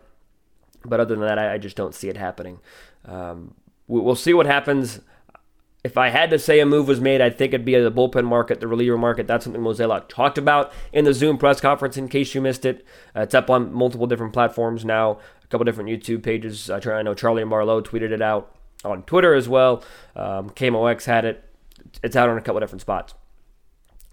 But 0.84 1.00
other 1.00 1.15
than 1.15 1.26
that, 1.26 1.39
I, 1.39 1.54
I 1.54 1.58
just 1.58 1.78
don't 1.78 1.95
see 1.95 2.10
it 2.10 2.17
happening. 2.17 2.60
Um, 3.06 3.56
we, 3.88 4.02
we'll 4.02 4.15
see 4.15 4.34
what 4.34 4.45
happens. 4.45 5.00
If 5.82 5.98
I 5.98 6.10
had 6.10 6.30
to 6.32 6.39
say 6.39 6.60
a 6.60 6.65
move 6.65 6.89
was 6.89 7.00
made, 7.00 7.22
I'd 7.22 7.38
think 7.38 7.54
it'd 7.54 7.65
be 7.65 7.80
the 7.80 7.92
bullpen 7.92 8.26
market, 8.26 8.60
the 8.60 8.68
reliever 8.68 8.98
market. 8.98 9.28
That's 9.28 9.46
something 9.46 9.62
Mozeliak 9.62 10.10
talked 10.10 10.38
about 10.38 10.74
in 10.92 11.06
the 11.06 11.13
Zoom 11.13 11.38
press 11.38 11.62
conference. 11.62 11.96
In 11.96 12.10
case 12.10 12.36
you 12.36 12.42
missed 12.42 12.65
it, 12.65 12.86
uh, 13.15 13.22
it's 13.22 13.34
up 13.34 13.50
on 13.50 13.72
multiple 13.72 14.06
different 14.06 14.34
platforms 14.34 14.84
now 14.84 15.20
a 15.50 15.52
couple 15.52 15.65
different 15.65 15.89
YouTube 15.89 16.22
pages. 16.22 16.70
I, 16.70 16.80
try, 16.80 17.00
I 17.00 17.02
know 17.02 17.15
Charlie 17.15 17.42
and 17.42 17.50
Marlowe 17.50 17.82
tweeted 17.82 18.12
it 18.12 18.22
out 18.22 18.56
on 18.86 19.04
Twitter 19.04 19.34
as 19.34 19.50
well. 19.50 19.84
Um, 20.15 20.52
KMOX 20.52 21.06
had 21.06 21.26
it. 21.26 21.44
It's 22.04 22.15
out 22.15 22.30
on 22.30 22.38
a 22.38 22.42
couple 22.42 22.60
different 22.60 22.82
spots. 22.82 23.15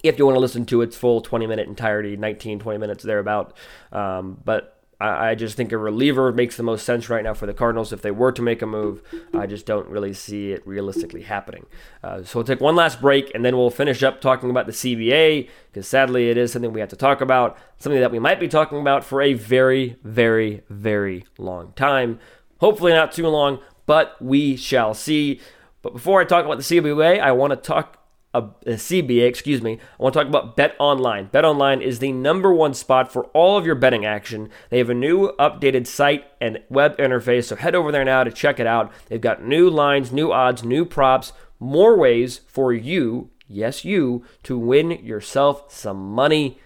If 0.03 0.19
you 0.19 0.25
want 0.25 0.37
to 0.37 0.41
listen 0.41 0.65
to 0.67 0.81
its 0.81 0.97
full 0.97 1.21
20 1.21 1.47
minute 1.47 1.69
entirety, 1.69 2.17
19, 2.17 2.59
20 2.59 2.79
minutes 2.79 3.05
thereabout. 3.05 3.55
Um, 3.93 4.41
but 4.45 4.76
I, 5.01 5.31
I 5.31 5.35
just 5.35 5.57
think 5.57 5.73
a 5.73 5.79
reliever 5.79 6.33
makes 6.33 6.57
the 6.57 6.63
most 6.63 6.85
sense 6.85 7.09
right 7.09 7.23
now 7.23 7.35
for 7.35 7.47
the 7.47 7.55
Cardinals. 7.55 7.93
If 7.93 8.03
they 8.03 8.11
were 8.11 8.33
to 8.33 8.43
make 8.43 8.63
a 8.63 8.67
move, 8.67 9.03
I 9.35 9.47
just 9.47 9.67
don't 9.67 9.89
really 9.89 10.13
see 10.13 10.53
it 10.53 10.67
realistically 10.67 11.23
happening. 11.23 11.67
Uh, 12.03 12.23
so 12.23 12.39
we'll 12.39 12.47
take 12.47 12.61
one 12.61 12.77
last 12.77 13.01
break 13.01 13.35
and 13.35 13.45
then 13.45 13.57
we'll 13.57 13.71
finish 13.71 14.03
up 14.03 14.21
talking 14.21 14.51
about 14.51 14.67
the 14.67 14.73
CBA 14.73 15.49
because 15.73 15.87
sadly 15.87 16.31
it 16.31 16.37
is 16.37 16.53
something 16.53 16.73
we 16.73 16.81
have 16.81 16.89
to 16.91 16.97
talk 16.97 17.21
about, 17.21 17.59
something 17.79 18.01
that 18.01 18.13
we 18.13 18.19
might 18.19 18.41
be 18.41 18.49
talking 18.49 18.81
about 18.81 19.05
for 19.05 19.21
a 19.21 19.35
very, 19.35 19.97
very, 20.03 20.63
very 20.69 21.25
long 21.39 21.73
time. 21.77 22.19
Hopefully 22.59 22.93
not 22.93 23.13
too 23.13 23.27
long, 23.29 23.61
but 23.85 24.21
we 24.21 24.57
shall 24.57 24.95
see. 24.95 25.41
But 25.83 25.93
before 25.93 26.21
I 26.21 26.25
talk 26.25 26.45
about 26.45 26.57
the 26.59 26.65
CBA, 26.65 27.21
I 27.21 27.33
want 27.33 27.53
to 27.53 27.57
talk 27.57 27.96
CBA, 28.42 29.27
excuse 29.27 29.62
me, 29.62 29.79
I 29.99 30.03
want 30.03 30.12
to 30.14 30.20
talk 30.20 30.29
about 30.29 30.57
Bet 30.57 30.75
Online. 30.79 31.27
Bet 31.27 31.44
Online 31.44 31.81
is 31.81 31.99
the 31.99 32.12
number 32.12 32.53
one 32.53 32.75
spot 32.75 33.12
for 33.12 33.25
all 33.27 33.57
of 33.57 33.66
your 33.66 33.75
betting 33.75 34.05
action. 34.05 34.51
They 34.70 34.79
have 34.79 34.90
a 34.90 34.94
new 34.94 35.33
updated 35.38 35.87
site 35.87 36.25
and 36.40 36.62
web 36.68 36.96
interface, 36.99 37.44
so 37.44 37.57
head 37.57 37.75
over 37.75 37.92
there 37.92 38.05
now 38.05 38.25
to 38.25 38.31
check 38.31 38.61
it 38.61 38.66
out. 38.66 38.92
They've 39.09 39.20
got 39.20 39.44
new 39.44 39.68
lines, 39.70 40.12
new 40.12 40.33
odds, 40.33 40.64
new 40.64 40.85
props, 40.85 41.33
more 41.59 41.96
ways 41.96 42.40
for 42.46 42.72
you, 42.72 43.31
yes, 43.49 43.85
you, 43.85 44.25
to 44.42 44.59
win 44.59 44.90
yourself 44.90 45.72
some 45.72 46.12
money. 46.12 46.59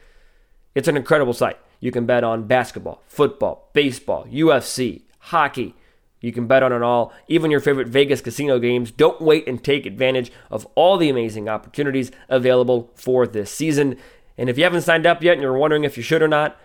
It's 0.75 0.89
an 0.89 0.97
incredible 0.97 1.35
site. 1.35 1.59
You 1.81 1.91
can 1.91 2.07
bet 2.07 2.25
on 2.25 2.47
basketball, 2.47 3.03
football, 3.07 3.71
baseball, 3.73 4.27
UFC, 4.27 5.03
hockey. 5.19 5.75
You 6.21 6.33
can 6.33 6.47
bet 6.47 6.63
on 6.63 6.73
it 6.73 6.83
all, 6.83 7.13
even 7.29 7.51
your 7.51 7.61
favorite 7.61 7.89
Vegas 7.89 8.21
casino 8.21 8.59
games. 8.59 8.91
Don't 8.91 9.21
wait 9.21 9.49
and 9.49 9.63
take 9.63 9.87
advantage 9.87 10.31
of 10.51 10.67
all 10.75 10.97
the 10.99 11.09
amazing 11.09 11.49
opportunities 11.49 12.11
available 12.29 12.91
for 12.95 13.27
this 13.27 13.51
season. 13.51 13.97
And 14.37 14.49
if 14.49 14.59
you 14.59 14.65
haven't 14.65 14.83
signed 14.83 15.07
up 15.07 15.23
yet 15.23 15.35
and 15.35 15.43
you're 15.43 15.57
wondering 15.57 15.85
if 15.85 15.97
you 15.97 16.03
should 16.03 16.23
or 16.23 16.29
not, 16.29 16.59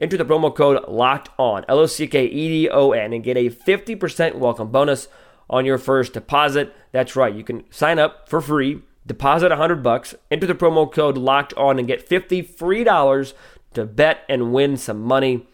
enter 0.00 0.16
the 0.16 0.24
promo 0.24 0.54
code 0.54 0.82
LOCKED 0.88 1.28
ON, 1.38 1.64
L 1.68 1.78
O 1.78 1.86
C 1.86 2.06
K 2.06 2.24
E 2.24 2.48
D 2.48 2.68
O 2.68 2.92
N, 2.92 3.12
and 3.12 3.22
get 3.22 3.36
a 3.36 3.50
50% 3.50 4.34
welcome 4.36 4.70
bonus 4.70 5.08
on 5.48 5.64
your 5.66 5.78
first 5.78 6.12
deposit. 6.12 6.74
That's 6.92 7.16
right, 7.16 7.34
you 7.34 7.44
can 7.44 7.64
sign 7.70 7.98
up 7.98 8.28
for 8.28 8.40
free, 8.40 8.82
deposit 9.06 9.50
100 9.50 9.82
bucks, 9.82 10.14
enter 10.30 10.46
the 10.46 10.54
promo 10.54 10.90
code 10.90 11.16
LOCKED 11.16 11.54
ON, 11.56 11.78
and 11.78 11.88
get 11.88 12.08
50 12.08 12.42
free 12.42 12.84
dollars 12.84 13.34
to 13.74 13.84
bet 13.84 14.24
and 14.28 14.52
win 14.52 14.76
some 14.76 15.00
money. 15.00 15.46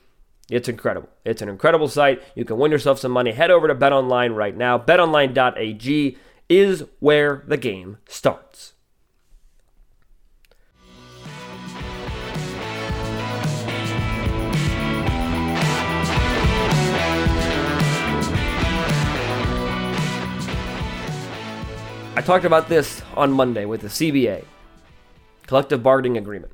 It's 0.49 0.69
incredible. 0.69 1.09
It's 1.25 1.43
an 1.43 1.49
incredible 1.49 1.89
site. 1.89 2.23
You 2.37 2.45
can 2.45 2.59
win 2.59 2.71
yourself 2.71 3.01
some 3.01 3.11
money. 3.11 3.33
Head 3.33 3.51
over 3.51 3.67
to 3.67 3.75
BetOnline 3.75 4.37
right 4.37 4.57
now. 4.57 4.79
BetOnline.ag 4.79 6.17
is 6.49 6.85
where 7.01 7.43
the 7.49 7.57
game 7.57 7.99
starts. 8.09 8.75
I 22.15 22.23
talked 22.23 22.45
about 22.45 22.69
this 22.69 23.03
on 23.15 23.33
Monday 23.33 23.65
with 23.65 23.83
the 23.83 23.89
CBA, 23.89 24.45
collective 25.47 25.83
bargaining 25.83 26.17
agreement. 26.17 26.53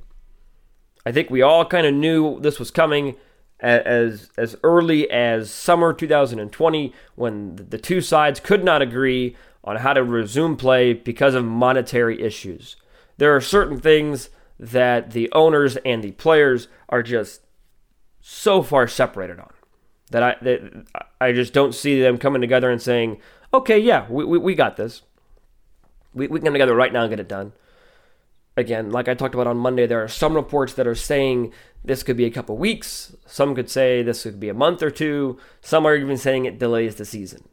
I 1.04 1.12
think 1.12 1.30
we 1.30 1.42
all 1.42 1.64
kind 1.66 1.86
of 1.86 1.94
knew 1.94 2.40
this 2.40 2.58
was 2.58 2.70
coming 2.70 3.16
as 3.62 4.30
as 4.36 4.56
early 4.62 5.10
as 5.10 5.50
summer 5.50 5.92
2020 5.92 6.92
when 7.14 7.56
the 7.56 7.78
two 7.78 8.00
sides 8.00 8.40
could 8.40 8.64
not 8.64 8.82
agree 8.82 9.36
on 9.64 9.76
how 9.76 9.92
to 9.92 10.02
resume 10.02 10.56
play 10.56 10.92
because 10.92 11.34
of 11.34 11.44
monetary 11.44 12.20
issues. 12.20 12.76
There 13.18 13.34
are 13.34 13.40
certain 13.40 13.80
things 13.80 14.30
that 14.58 15.12
the 15.12 15.30
owners 15.32 15.76
and 15.84 16.02
the 16.02 16.12
players 16.12 16.68
are 16.88 17.02
just 17.02 17.42
so 18.20 18.62
far 18.62 18.86
separated 18.86 19.38
on 19.38 19.52
that 20.10 20.22
I 20.22 20.36
that 20.42 20.86
I 21.20 21.32
just 21.32 21.52
don't 21.52 21.74
see 21.74 22.00
them 22.00 22.18
coming 22.18 22.40
together 22.40 22.70
and 22.70 22.80
saying, 22.80 23.20
"Okay, 23.52 23.78
yeah, 23.78 24.06
we 24.10 24.24
we, 24.24 24.38
we 24.38 24.54
got 24.54 24.76
this. 24.76 25.02
We 26.14 26.26
we 26.28 26.38
can 26.38 26.46
come 26.46 26.54
together 26.54 26.74
right 26.74 26.92
now 26.92 27.02
and 27.02 27.10
get 27.10 27.20
it 27.20 27.28
done." 27.28 27.52
Again, 28.56 28.90
like 28.90 29.08
I 29.08 29.14
talked 29.14 29.34
about 29.34 29.46
on 29.46 29.56
Monday, 29.56 29.86
there 29.86 30.02
are 30.02 30.08
some 30.08 30.34
reports 30.34 30.74
that 30.74 30.86
are 30.86 30.94
saying 30.94 31.52
this 31.84 32.02
could 32.02 32.16
be 32.16 32.24
a 32.24 32.30
couple 32.30 32.56
weeks. 32.56 33.14
Some 33.26 33.54
could 33.54 33.70
say 33.70 34.02
this 34.02 34.22
could 34.22 34.40
be 34.40 34.48
a 34.48 34.54
month 34.54 34.82
or 34.82 34.90
two. 34.90 35.38
Some 35.60 35.86
are 35.86 35.96
even 35.96 36.16
saying 36.16 36.44
it 36.44 36.58
delays 36.58 36.96
the 36.96 37.04
season. 37.04 37.48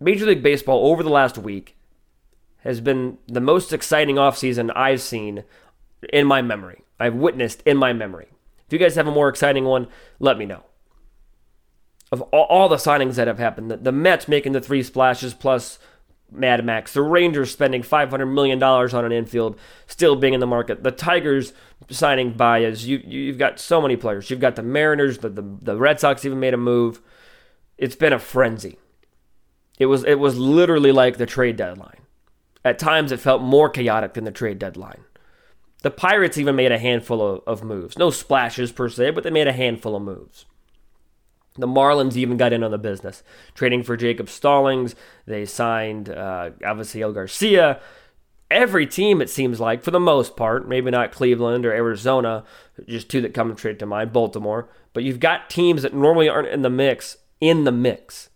Major 0.00 0.26
League 0.26 0.42
Baseball 0.42 0.86
over 0.86 1.02
the 1.02 1.10
last 1.10 1.38
week 1.38 1.76
has 2.58 2.80
been 2.80 3.18
the 3.26 3.40
most 3.40 3.72
exciting 3.72 4.16
offseason 4.16 4.70
I've 4.74 5.00
seen 5.00 5.44
in 6.12 6.26
my 6.26 6.42
memory. 6.42 6.82
I've 7.00 7.14
witnessed 7.14 7.62
in 7.62 7.76
my 7.76 7.92
memory. 7.92 8.28
If 8.66 8.72
you 8.72 8.78
guys 8.78 8.96
have 8.96 9.06
a 9.06 9.12
more 9.12 9.28
exciting 9.28 9.64
one, 9.64 9.88
let 10.18 10.38
me 10.38 10.44
know. 10.44 10.64
Of 12.10 12.22
all, 12.22 12.68
the 12.68 12.76
signings 12.76 13.16
that 13.16 13.26
have 13.26 13.38
happened, 13.38 13.70
the 13.70 13.92
Mets 13.92 14.28
making 14.28 14.52
the 14.52 14.60
three 14.60 14.82
splashes 14.82 15.34
plus 15.34 15.78
Mad 16.30 16.64
Max. 16.64 16.92
The 16.92 17.02
Rangers 17.02 17.50
spending 17.50 17.82
$500 17.82 18.32
million 18.32 18.62
on 18.62 19.04
an 19.04 19.12
infield, 19.12 19.58
still 19.86 20.16
being 20.16 20.34
in 20.34 20.40
the 20.40 20.46
market. 20.46 20.82
The 20.82 20.90
Tigers 20.90 21.52
signing 21.90 22.32
Baez. 22.32 22.86
You, 22.86 23.02
you've 23.04 23.38
got 23.38 23.58
so 23.58 23.80
many 23.80 23.96
players. 23.96 24.30
You've 24.30 24.40
got 24.40 24.56
the 24.56 24.62
Mariners, 24.62 25.18
the, 25.18 25.28
the, 25.30 25.44
the 25.62 25.76
Red 25.76 26.00
Sox 26.00 26.24
even 26.24 26.40
made 26.40 26.54
a 26.54 26.58
move. 26.58 27.00
It's 27.76 27.96
been 27.96 28.12
a 28.12 28.18
frenzy. 28.18 28.78
It 29.78 29.86
was, 29.86 30.04
it 30.04 30.18
was 30.18 30.38
literally 30.38 30.92
like 30.92 31.16
the 31.16 31.26
trade 31.26 31.56
deadline. 31.56 32.00
At 32.64 32.78
times, 32.78 33.12
it 33.12 33.20
felt 33.20 33.40
more 33.40 33.70
chaotic 33.70 34.14
than 34.14 34.24
the 34.24 34.32
trade 34.32 34.58
deadline. 34.58 35.04
The 35.82 35.90
Pirates 35.92 36.36
even 36.36 36.56
made 36.56 36.72
a 36.72 36.78
handful 36.78 37.22
of, 37.22 37.42
of 37.46 37.64
moves. 37.64 37.96
No 37.96 38.10
splashes 38.10 38.72
per 38.72 38.88
se, 38.88 39.12
but 39.12 39.22
they 39.22 39.30
made 39.30 39.46
a 39.46 39.52
handful 39.52 39.94
of 39.94 40.02
moves. 40.02 40.44
The 41.58 41.66
Marlins 41.66 42.16
even 42.16 42.36
got 42.36 42.52
in 42.52 42.62
on 42.62 42.70
the 42.70 42.78
business, 42.78 43.22
trading 43.54 43.82
for 43.82 43.96
Jacob 43.96 44.28
Stallings. 44.28 44.94
They 45.26 45.44
signed 45.44 46.08
uh, 46.08 46.50
Avisail 46.60 47.12
Garcia. 47.12 47.80
Every 48.50 48.86
team, 48.86 49.20
it 49.20 49.28
seems 49.28 49.60
like, 49.60 49.82
for 49.82 49.90
the 49.90 50.00
most 50.00 50.36
part, 50.36 50.66
maybe 50.66 50.90
not 50.90 51.12
Cleveland 51.12 51.66
or 51.66 51.72
Arizona, 51.72 52.44
just 52.86 53.10
two 53.10 53.20
that 53.20 53.34
come 53.34 53.54
straight 53.58 53.78
to 53.80 53.86
mind, 53.86 54.12
Baltimore, 54.12 54.70
but 54.94 55.02
you've 55.02 55.20
got 55.20 55.50
teams 55.50 55.82
that 55.82 55.92
normally 55.92 56.28
aren't 56.30 56.48
in 56.48 56.62
the 56.62 56.70
mix 56.70 57.18
in 57.40 57.64
the 57.64 57.72
mix. 57.72 58.30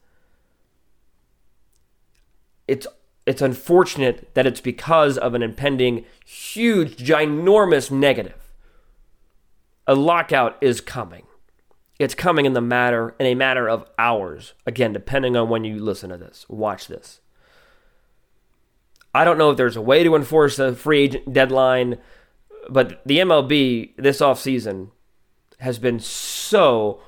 It's 2.68 2.86
it's 3.24 3.42
unfortunate 3.42 4.34
that 4.34 4.46
it's 4.46 4.60
because 4.60 5.16
of 5.16 5.34
an 5.34 5.42
impending 5.42 6.04
huge 6.24 6.96
ginormous 6.96 7.90
negative. 7.90 8.52
A 9.86 9.94
lockout 9.94 10.56
is 10.60 10.80
coming. 10.80 11.24
It's 12.02 12.16
coming 12.16 12.46
in 12.46 12.52
the 12.52 12.60
matter 12.60 13.14
in 13.20 13.26
a 13.26 13.36
matter 13.36 13.68
of 13.68 13.86
hours. 13.96 14.54
Again, 14.66 14.92
depending 14.92 15.36
on 15.36 15.48
when 15.48 15.62
you 15.62 15.78
listen 15.78 16.10
to 16.10 16.16
this, 16.16 16.44
watch 16.48 16.88
this. 16.88 17.20
I 19.14 19.24
don't 19.24 19.38
know 19.38 19.50
if 19.50 19.56
there's 19.56 19.76
a 19.76 19.80
way 19.80 20.02
to 20.02 20.16
enforce 20.16 20.58
a 20.58 20.74
free 20.74 21.04
agent 21.04 21.32
deadline, 21.32 21.98
but 22.68 23.00
the 23.06 23.18
MLB 23.18 23.92
this 23.96 24.18
offseason 24.20 24.90
has 25.60 25.78
been 25.78 26.00
so 26.00 27.00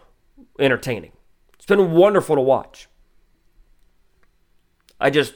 entertaining. 0.60 1.10
It's 1.54 1.66
been 1.66 1.90
wonderful 1.90 2.36
to 2.36 2.42
watch. 2.42 2.86
I 5.00 5.10
just, 5.10 5.34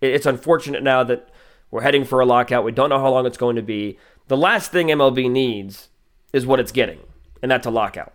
it's 0.00 0.24
unfortunate 0.24 0.82
now 0.82 1.04
that 1.04 1.28
we're 1.70 1.82
heading 1.82 2.04
for 2.06 2.20
a 2.20 2.26
lockout. 2.26 2.64
We 2.64 2.72
don't 2.72 2.88
know 2.88 3.00
how 3.00 3.10
long 3.10 3.26
it's 3.26 3.36
going 3.36 3.56
to 3.56 3.62
be. 3.62 3.98
The 4.28 4.38
last 4.38 4.72
thing 4.72 4.86
MLB 4.86 5.30
needs 5.30 5.90
is 6.32 6.46
what 6.46 6.60
it's 6.60 6.72
getting, 6.72 7.00
and 7.42 7.50
that's 7.50 7.66
a 7.66 7.70
lockout 7.70 8.14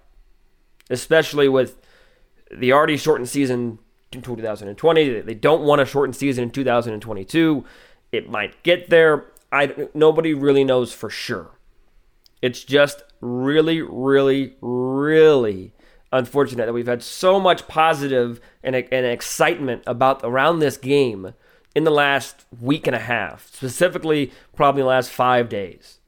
especially 0.92 1.50
with 1.50 1.78
the 2.52 2.74
already 2.74 2.98
shortened 2.98 3.30
season 3.30 3.80
in 4.12 4.22
2020. 4.22 5.22
They 5.22 5.34
don't 5.34 5.64
want 5.64 5.82
a 5.82 5.86
shortened 5.86 6.16
season 6.16 6.44
in 6.44 6.52
2022. 6.52 7.66
It 8.12 8.30
might 8.30 8.62
get 8.64 8.90
there. 8.90 9.26
I 9.52 9.88
nobody 9.94 10.34
really 10.34 10.64
knows 10.64 10.94
for 10.94 11.10
sure. 11.10 11.52
It's 12.42 12.64
just 12.64 13.04
really, 13.22 13.82
really, 13.82 14.56
really 14.62 15.74
unfortunate 16.12 16.66
that 16.66 16.74
we've 16.74 16.88
had 16.88 17.04
so 17.04 17.40
much 17.40 17.68
positive 17.68 18.42
and, 18.64 18.76
and 18.76 19.06
excitement 19.06 19.84
about 19.88 20.22
around 20.24 20.60
this 20.60 20.76
game 20.76 21.34
in 21.74 21.86
the 21.86 21.92
last 21.92 22.46
week 22.60 22.86
and 22.86 22.96
a 22.96 23.00
half, 23.00 23.48
specifically 23.54 24.32
probably 24.54 24.82
the 24.82 24.88
last 24.88 25.10
five 25.10 25.48
days, 25.48 26.00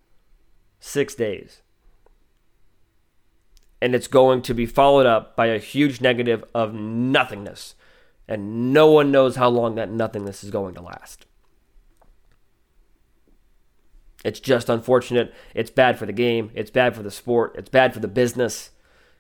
six 0.80 1.15
days 1.15 1.62
and 3.84 3.93
it's 3.93 4.08
going 4.08 4.41
to 4.41 4.54
be 4.54 4.65
followed 4.65 5.06
up 5.06 5.36
by 5.36 5.48
a 5.48 5.60
huge 5.60 6.00
negative 6.00 6.41
of 6.56 6.74
nothingness. 6.74 7.76
And 8.30 8.72
no 8.72 8.89
one 8.89 9.12
knows 9.12 9.36
how 9.36 9.50
long 9.50 9.76
that 9.76 9.91
nothingness 9.91 10.41
is 10.41 10.52
going 10.52 10.74
to 10.76 10.82
last. 10.82 11.26
It's 14.24 14.39
just 14.39 14.69
unfortunate. 14.69 15.34
It's 15.54 15.69
bad 15.69 16.00
for 16.00 16.06
the 16.06 16.13
game. 16.13 16.50
It's 16.56 16.72
bad 16.72 16.96
for 16.96 17.04
the 17.04 17.12
sport. 17.12 17.56
It's 17.58 17.67
bad 17.67 17.93
for 17.93 18.00
the 18.00 18.08
business. 18.08 18.72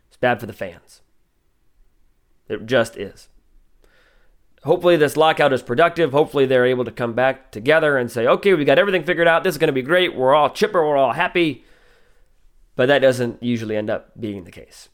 It's 0.07 0.15
bad 0.15 0.39
for 0.39 0.45
the 0.45 0.53
fans. 0.53 1.01
It 2.47 2.65
just 2.65 2.95
is. 2.95 3.27
Hopefully, 4.63 4.95
this 4.95 5.17
lockout 5.17 5.51
is 5.51 5.61
productive. 5.61 6.13
Hopefully, 6.13 6.45
they're 6.45 6.65
able 6.65 6.85
to 6.85 6.91
come 6.91 7.11
back 7.11 7.51
together 7.51 7.97
and 7.97 8.09
say, 8.09 8.27
okay, 8.27 8.53
we 8.53 8.63
got 8.63 8.79
everything 8.79 9.03
figured 9.03 9.27
out. 9.27 9.43
This 9.43 9.55
is 9.55 9.59
going 9.59 9.67
to 9.67 9.73
be 9.73 9.81
great. 9.81 10.15
We're 10.15 10.33
all 10.33 10.49
chipper. 10.49 10.87
We're 10.87 10.95
all 10.95 11.11
happy. 11.11 11.65
But 12.75 12.87
that 12.87 12.99
doesn't 12.99 13.41
usually 13.41 13.75
end 13.75 13.89
up 13.89 14.19
being 14.19 14.43
the 14.43 14.51
case. 14.51 14.89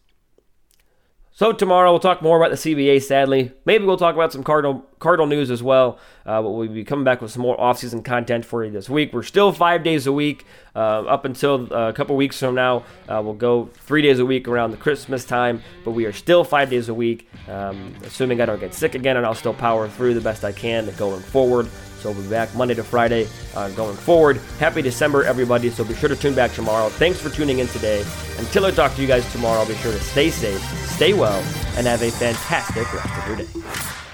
So 1.40 1.54
tomorrow 1.54 1.92
we'll 1.92 2.02
talk 2.02 2.22
more 2.22 2.38
about 2.38 2.52
the 2.52 2.58
CBA. 2.58 3.02
Sadly, 3.02 3.54
maybe 3.64 3.86
we'll 3.86 3.96
talk 3.96 4.14
about 4.14 4.34
some 4.34 4.44
Cardinal 4.44 4.86
Cardinal 5.00 5.26
news 5.26 5.50
as 5.50 5.64
well. 5.64 5.98
Uh, 6.26 6.42
but 6.42 6.50
we'll 6.50 6.68
be 6.68 6.84
coming 6.84 7.06
back 7.06 7.22
with 7.22 7.32
some 7.32 7.42
more 7.42 7.56
offseason 7.58 8.04
content 8.04 8.44
for 8.44 8.66
you 8.66 8.72
this 8.72 8.90
week. 8.90 9.14
We're 9.14 9.24
still 9.24 9.54
five 9.54 9.82
days 9.82 10.06
a 10.06 10.12
week 10.12 10.46
uh, 10.76 10.80
up 10.80 11.26
until 11.26 11.74
uh, 11.74 11.90
a 11.90 11.94
couple 11.94 12.16
weeks 12.16 12.40
from 12.40 12.56
now. 12.56 12.84
Uh, 13.08 13.22
we'll 13.24 13.34
go 13.34 13.70
three 13.74 14.02
days 14.02 14.20
a 14.20 14.26
week 14.26 14.48
around 14.48 14.72
the 14.72 14.78
Christmas 14.78 15.26
time, 15.26 15.62
but 15.84 15.92
we 15.92 16.06
are 16.06 16.14
still 16.14 16.44
five 16.44 16.70
days 16.70 16.90
a 16.90 16.94
week. 16.94 17.30
Um, 17.48 17.94
assuming 18.04 18.42
I 18.42 18.46
don't 18.46 18.60
get 18.60 18.74
sick 18.74 18.96
again, 18.96 19.18
and 19.18 19.26
I'll 19.26 19.36
still 19.36 19.54
power 19.54 19.88
through 19.88 20.14
the 20.14 20.22
best 20.22 20.44
I 20.44 20.52
can 20.52 20.94
going 20.98 21.22
forward. 21.22 21.68
So 22.00 22.12
we'll 22.12 22.24
be 22.24 22.30
back 22.30 22.54
Monday 22.56 22.76
to 22.76 22.84
Friday 22.84 23.28
uh, 23.56 23.70
going 23.72 23.96
forward. 23.96 24.38
Happy 24.58 24.82
December, 24.82 25.24
everybody. 25.26 25.70
So 25.70 25.84
be 25.84 25.96
sure 25.96 26.10
to 26.10 26.16
tune 26.16 26.34
back 26.34 26.54
tomorrow. 26.54 26.88
Thanks 26.90 27.20
for 27.20 27.30
tuning 27.30 27.60
in 27.60 27.68
today. 27.68 28.06
Until 28.38 28.66
I 28.66 28.72
talk 28.72 28.96
to 28.96 29.02
you 29.02 29.08
guys 29.08 29.30
tomorrow, 29.34 29.66
be 29.66 29.76
sure 29.76 29.92
to 29.92 30.00
stay 30.00 30.30
safe, 30.30 30.62
stay 30.88 31.14
well, 31.14 31.44
and 31.76 31.86
have 31.88 32.02
a 32.02 32.12
fantastic 32.12 32.92
rest 32.94 33.18
of 33.18 33.28
your 33.28 33.36
day. 33.38 34.09